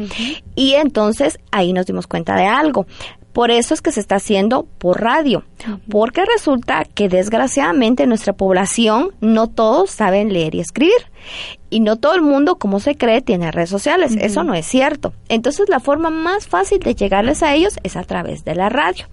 Y 0.56 0.74
entonces 0.74 1.40
ahí 1.52 1.74
nos 1.74 1.86
dimos 1.86 2.08
cuenta 2.08 2.36
de 2.36 2.46
algo. 2.46 2.86
Por 3.34 3.52
eso 3.52 3.74
es 3.74 3.82
que 3.82 3.92
se 3.92 4.00
está 4.00 4.16
haciendo 4.16 4.64
por 4.78 5.02
radio, 5.02 5.44
porque 5.90 6.26
resulta 6.26 6.86
que 6.86 7.10
desgraciadamente 7.10 8.08
nuestra 8.08 8.34
población 8.34 9.12
no 9.22 9.48
todos 9.48 9.92
saben 9.92 10.34
leer 10.34 10.56
y 10.56 10.60
escribir 10.60 11.10
y 11.70 11.82
no 11.82 11.98
todo 11.98 12.16
el 12.16 12.22
mundo, 12.22 12.58
como 12.58 12.80
se 12.80 12.96
cree, 12.96 13.22
tiene 13.22 13.52
redes 13.52 13.70
sociales. 13.70 14.16
Eso 14.20 14.44
no 14.44 14.54
es 14.54 14.66
cierto. 14.66 15.14
Entonces 15.28 15.70
la 15.70 15.80
forma 15.80 16.10
más 16.10 16.48
fácil 16.48 16.80
de 16.80 16.96
llegarles 16.96 17.44
a 17.44 17.54
ellos 17.54 17.78
es 17.84 17.96
a 17.96 18.04
través 18.04 18.44
de 18.44 18.56
la 18.56 18.70
radio. 18.70 19.06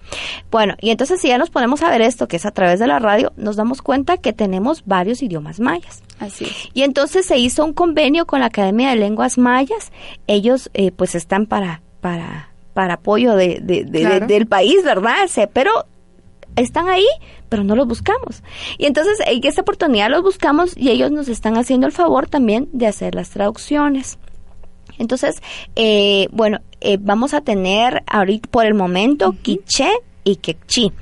Bueno, 0.50 0.74
y 0.81 0.90
entonces 0.90 1.20
si 1.20 1.29
ya 1.29 1.38
nos 1.38 1.50
ponemos 1.50 1.83
a 1.83 1.90
ver 1.90 2.00
esto, 2.00 2.29
que 2.29 2.37
es 2.37 2.46
a 2.46 2.52
través 2.52 2.81
de 2.81 2.87
la 2.87 2.98
radio, 2.98 3.33
nos 3.37 3.57
damos 3.57 3.83
cuenta 3.83 4.16
que 4.16 4.33
tenemos 4.33 4.85
varios 4.87 5.22
idiomas 5.22 5.61
mayas. 5.61 6.02
Así 6.18 6.46
Y 6.72 6.83
entonces 6.83 7.26
se 7.26 7.37
hizo 7.37 7.64
un 7.64 7.74
convenio 7.74 8.26
con 8.26 8.40
la 8.40 8.46
Academia 8.46 8.90
de 8.90 8.96
Lenguas 8.96 9.37
Mayas. 9.37 9.92
Ellos 10.26 10.70
eh, 10.72 10.92
pues 10.92 11.14
están 11.14 11.46
para, 11.46 11.83
para 12.00 12.56
para 12.77 12.95
apoyo 12.95 13.35
de, 13.37 13.61
del 13.62 14.47
país, 14.47 14.85
¿verdad? 14.85 15.27
pero 15.55 15.87
están 16.57 16.91
ahí, 16.91 17.07
pero 17.49 17.65
no 17.65 17.75
los 17.75 17.89
buscamos. 17.89 18.43
Y 18.77 18.85
entonces 18.85 19.19
en 19.27 19.41
esta 19.43 19.62
oportunidad 19.62 20.11
los 20.11 20.23
buscamos 20.23 20.77
y 20.77 20.91
ellos 20.91 21.11
nos 21.11 21.29
están 21.29 21.57
haciendo 21.57 21.87
el 21.87 21.95
favor 21.95 22.29
también 22.29 22.69
de 22.75 22.87
hacer 22.87 23.15
las 23.15 23.31
traducciones. 23.31 24.19
Entonces, 24.99 25.43
eh, 25.75 26.29
bueno, 26.33 26.59
eh, 26.83 26.99
vamos 27.01 27.33
a 27.33 27.41
tener 27.41 28.03
ahorita 28.07 28.51
por 28.51 28.67
el 28.67 28.75
momento 28.75 29.35
quiché, 29.41 29.89
y 30.27 30.37
Quechí, 30.37 30.93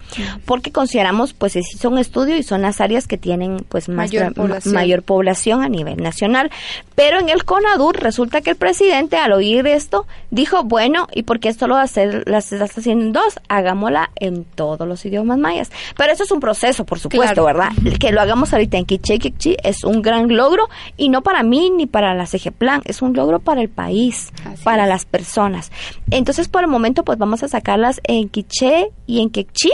porque 0.44 0.70
consideramos 0.70 1.32
pues 1.32 1.58
son 1.80 1.96
estudios 1.96 2.38
y 2.38 2.42
son 2.42 2.60
las 2.60 2.82
áreas 2.82 3.08
que 3.08 3.16
tienen 3.16 3.64
pues 3.70 3.88
mayor, 3.88 4.34
población. 4.34 4.74
mayor 4.74 5.02
población 5.02 5.62
a 5.62 5.68
nivel 5.70 5.96
nacional. 6.02 6.50
Pero 6.94 7.18
en 7.18 7.30
el 7.30 7.44
CONADUR 7.44 7.96
resulta 7.96 8.42
que 8.42 8.50
el 8.50 8.56
presidente 8.56 9.16
al 9.16 9.32
oír 9.32 9.66
esto 9.66 10.06
dijo, 10.30 10.62
bueno, 10.62 11.08
¿y 11.14 11.22
por 11.22 11.40
qué 11.40 11.48
esto 11.48 11.66
lo 11.66 11.76
hacer, 11.76 12.24
las 12.28 12.52
estás 12.52 12.76
haciendo 12.76 13.06
en 13.06 13.12
dos? 13.14 13.40
Hagámosla 13.48 14.10
en 14.16 14.44
todos 14.44 14.86
los 14.86 15.02
idiomas 15.06 15.38
mayas. 15.38 15.72
Pero 15.96 16.12
eso 16.12 16.24
es 16.24 16.30
un 16.30 16.40
proceso, 16.40 16.84
por 16.84 16.98
supuesto, 16.98 17.44
¿verdad? 17.44 17.70
Que 17.98 18.12
lo 18.12 18.20
hagamos 18.20 18.52
ahorita 18.52 18.76
en 18.76 18.84
Quiché, 18.84 19.18
Quiché 19.18 19.56
es 19.64 19.84
un 19.84 20.02
gran 20.02 20.36
logro 20.36 20.68
y 20.98 21.08
no 21.08 21.22
para 21.22 21.42
mí 21.42 21.70
ni 21.70 21.86
para 21.86 22.14
la 22.14 22.26
CG 22.26 22.52
Plan, 22.52 22.82
es 22.84 23.00
un 23.00 23.14
logro 23.14 23.38
para 23.38 23.62
el 23.62 23.70
país, 23.70 24.32
para 24.64 24.86
las 24.86 25.06
personas. 25.06 25.72
Entonces, 26.10 26.48
por 26.48 26.62
el 26.62 26.68
momento, 26.68 27.04
pues 27.04 27.16
vamos 27.16 27.42
a 27.42 27.48
sacarlas 27.48 28.02
en 28.04 28.28
Quiché 28.28 28.90
y 29.06 29.13
en 29.20 29.30
Quechí 29.30 29.70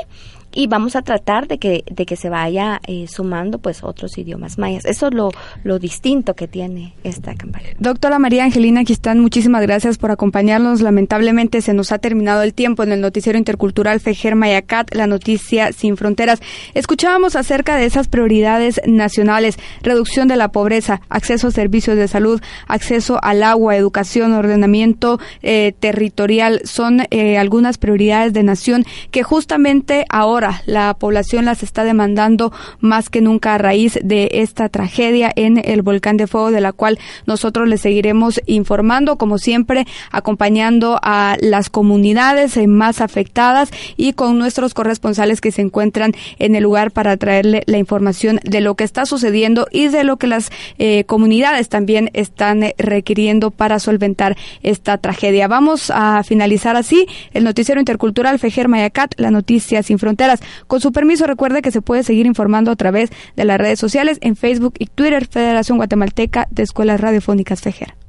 y 0.53 0.67
vamos 0.67 0.97
a 0.97 1.03
tratar 1.03 1.47
de 1.47 1.59
que, 1.59 1.85
de 1.91 2.07
que 2.07 2.17
se 2.17 2.29
vaya 2.29 2.81
eh, 2.87 3.07
sumando 3.09 3.59
pues 3.59 3.83
otros 3.83 4.19
idiomas 4.19 4.59
mayas. 4.59 4.85
Eso 4.85 5.09
es 5.09 5.15
lo, 5.15 5.31
lo 5.65 5.79
distinto 5.79 6.35
que 6.35 6.49
tiene 6.49 6.95
esta 7.05 7.35
campaña. 7.35 7.69
Doctora 7.79 8.19
María 8.19 8.45
Angelina 8.45 8.85
Quistán, 8.85 9.21
muchísimas 9.21 9.63
gracias 9.63 9.99
por 9.99 10.11
acompañarnos. 10.11 10.81
Lamentablemente 10.81 11.63
se 11.63 11.75
nos 11.75 11.93
ha 11.93 11.99
terminado 11.99 12.43
el 12.43 12.55
tiempo 12.55 12.83
en 12.83 12.93
el 12.93 13.01
noticiero 13.01 13.39
intercultural 13.39 14.01
Fejer 14.01 14.35
Mayacat, 14.35 14.95
la 14.95 15.07
noticia 15.07 15.73
sin 15.73 15.97
fronteras. 15.97 16.41
Escuchábamos 16.75 17.37
acerca 17.37 17.77
de 17.77 17.87
esas 17.87 18.09
prioridades 18.09 18.81
nacionales, 18.87 19.57
reducción 19.83 20.29
de 20.29 20.37
la 20.37 20.53
pobreza, 20.53 21.01
acceso 21.09 21.49
a 21.49 21.51
servicios 21.51 21.97
de 21.97 22.09
salud, 22.09 22.41
acceso 22.67 23.19
al 23.23 23.43
agua, 23.43 23.77
educación, 23.77 24.33
ordenamiento 24.33 25.21
eh, 25.43 25.75
territorial. 25.79 26.63
Son 26.65 27.03
eh, 27.11 27.39
algunas 27.39 27.79
prioridades 27.79 28.33
de 28.33 28.43
nación 28.43 28.85
que 29.11 29.23
justamente 29.23 30.05
ahora 30.09 30.40
la 30.67 30.95
población 30.95 31.45
las 31.45 31.63
está 31.63 31.85
demandando 31.85 32.53
más 32.81 33.11
que 33.11 33.21
nunca 33.21 33.55
a 33.55 33.59
raíz 33.59 33.99
de 34.03 34.29
esta 34.33 34.69
tragedia 34.69 35.33
en 35.35 35.61
el 35.65 35.83
volcán 35.83 36.17
de 36.17 36.27
fuego 36.27 36.51
de 36.51 36.61
la 36.61 36.73
cual 36.73 36.99
nosotros 37.27 37.69
les 37.69 37.81
seguiremos 37.81 38.41
informando 38.47 39.17
como 39.17 39.39
siempre 39.39 39.87
acompañando 40.11 40.99
a 41.03 41.37
las 41.41 41.71
comunidades 41.71 42.57
más 42.67 43.01
afectadas 43.01 43.71
y 43.97 44.13
con 44.13 44.39
nuestros 44.39 44.75
corresponsales 44.75 45.41
que 45.41 45.53
se 45.53 45.63
encuentran 45.63 46.13
en 46.39 46.55
el 46.55 46.63
lugar 46.63 46.91
para 46.91 47.17
traerle 47.17 47.63
la 47.67 47.79
información 47.79 48.41
de 48.45 48.61
lo 48.61 48.75
que 48.75 48.85
está 48.85 49.07
sucediendo 49.07 49.67
y 49.71 49.89
de 49.89 50.05
lo 50.05 50.17
que 50.17 50.27
las 50.27 50.51
eh, 50.79 51.05
comunidades 51.05 51.69
también 51.69 52.11
están 52.13 52.65
requiriendo 52.79 53.51
para 53.51 53.79
solventar 53.79 54.37
esta 54.63 54.99
tragedia. 54.99 55.49
Vamos 55.49 55.91
a 55.95 56.23
finalizar 56.23 56.77
así 56.77 57.07
el 57.33 57.45
noticiero 57.45 57.81
intercultural 57.81 58.39
Fejer 58.39 58.69
Mayacat, 58.69 59.15
la 59.19 59.31
noticia 59.31 59.83
sin 59.83 59.99
fronteras 59.99 60.30
con 60.67 60.81
su 60.81 60.93
permiso, 60.93 61.27
recuerde 61.27 61.63
que 61.63 61.71
se 61.71 61.83
puede 61.83 62.03
seguir 62.03 62.27
informando 62.27 62.71
a 62.71 62.77
través 62.77 63.11
de 63.37 63.45
las 63.45 63.59
redes 63.59 63.79
sociales 63.79 64.19
en 64.21 64.37
Facebook 64.37 64.75
y 64.79 64.87
Twitter 64.87 65.27
Federación 65.27 65.79
Guatemalteca 65.79 66.47
de 66.51 66.63
Escuelas 66.63 67.01
Radiofónicas 67.01 67.61
Fejer. 67.61 68.00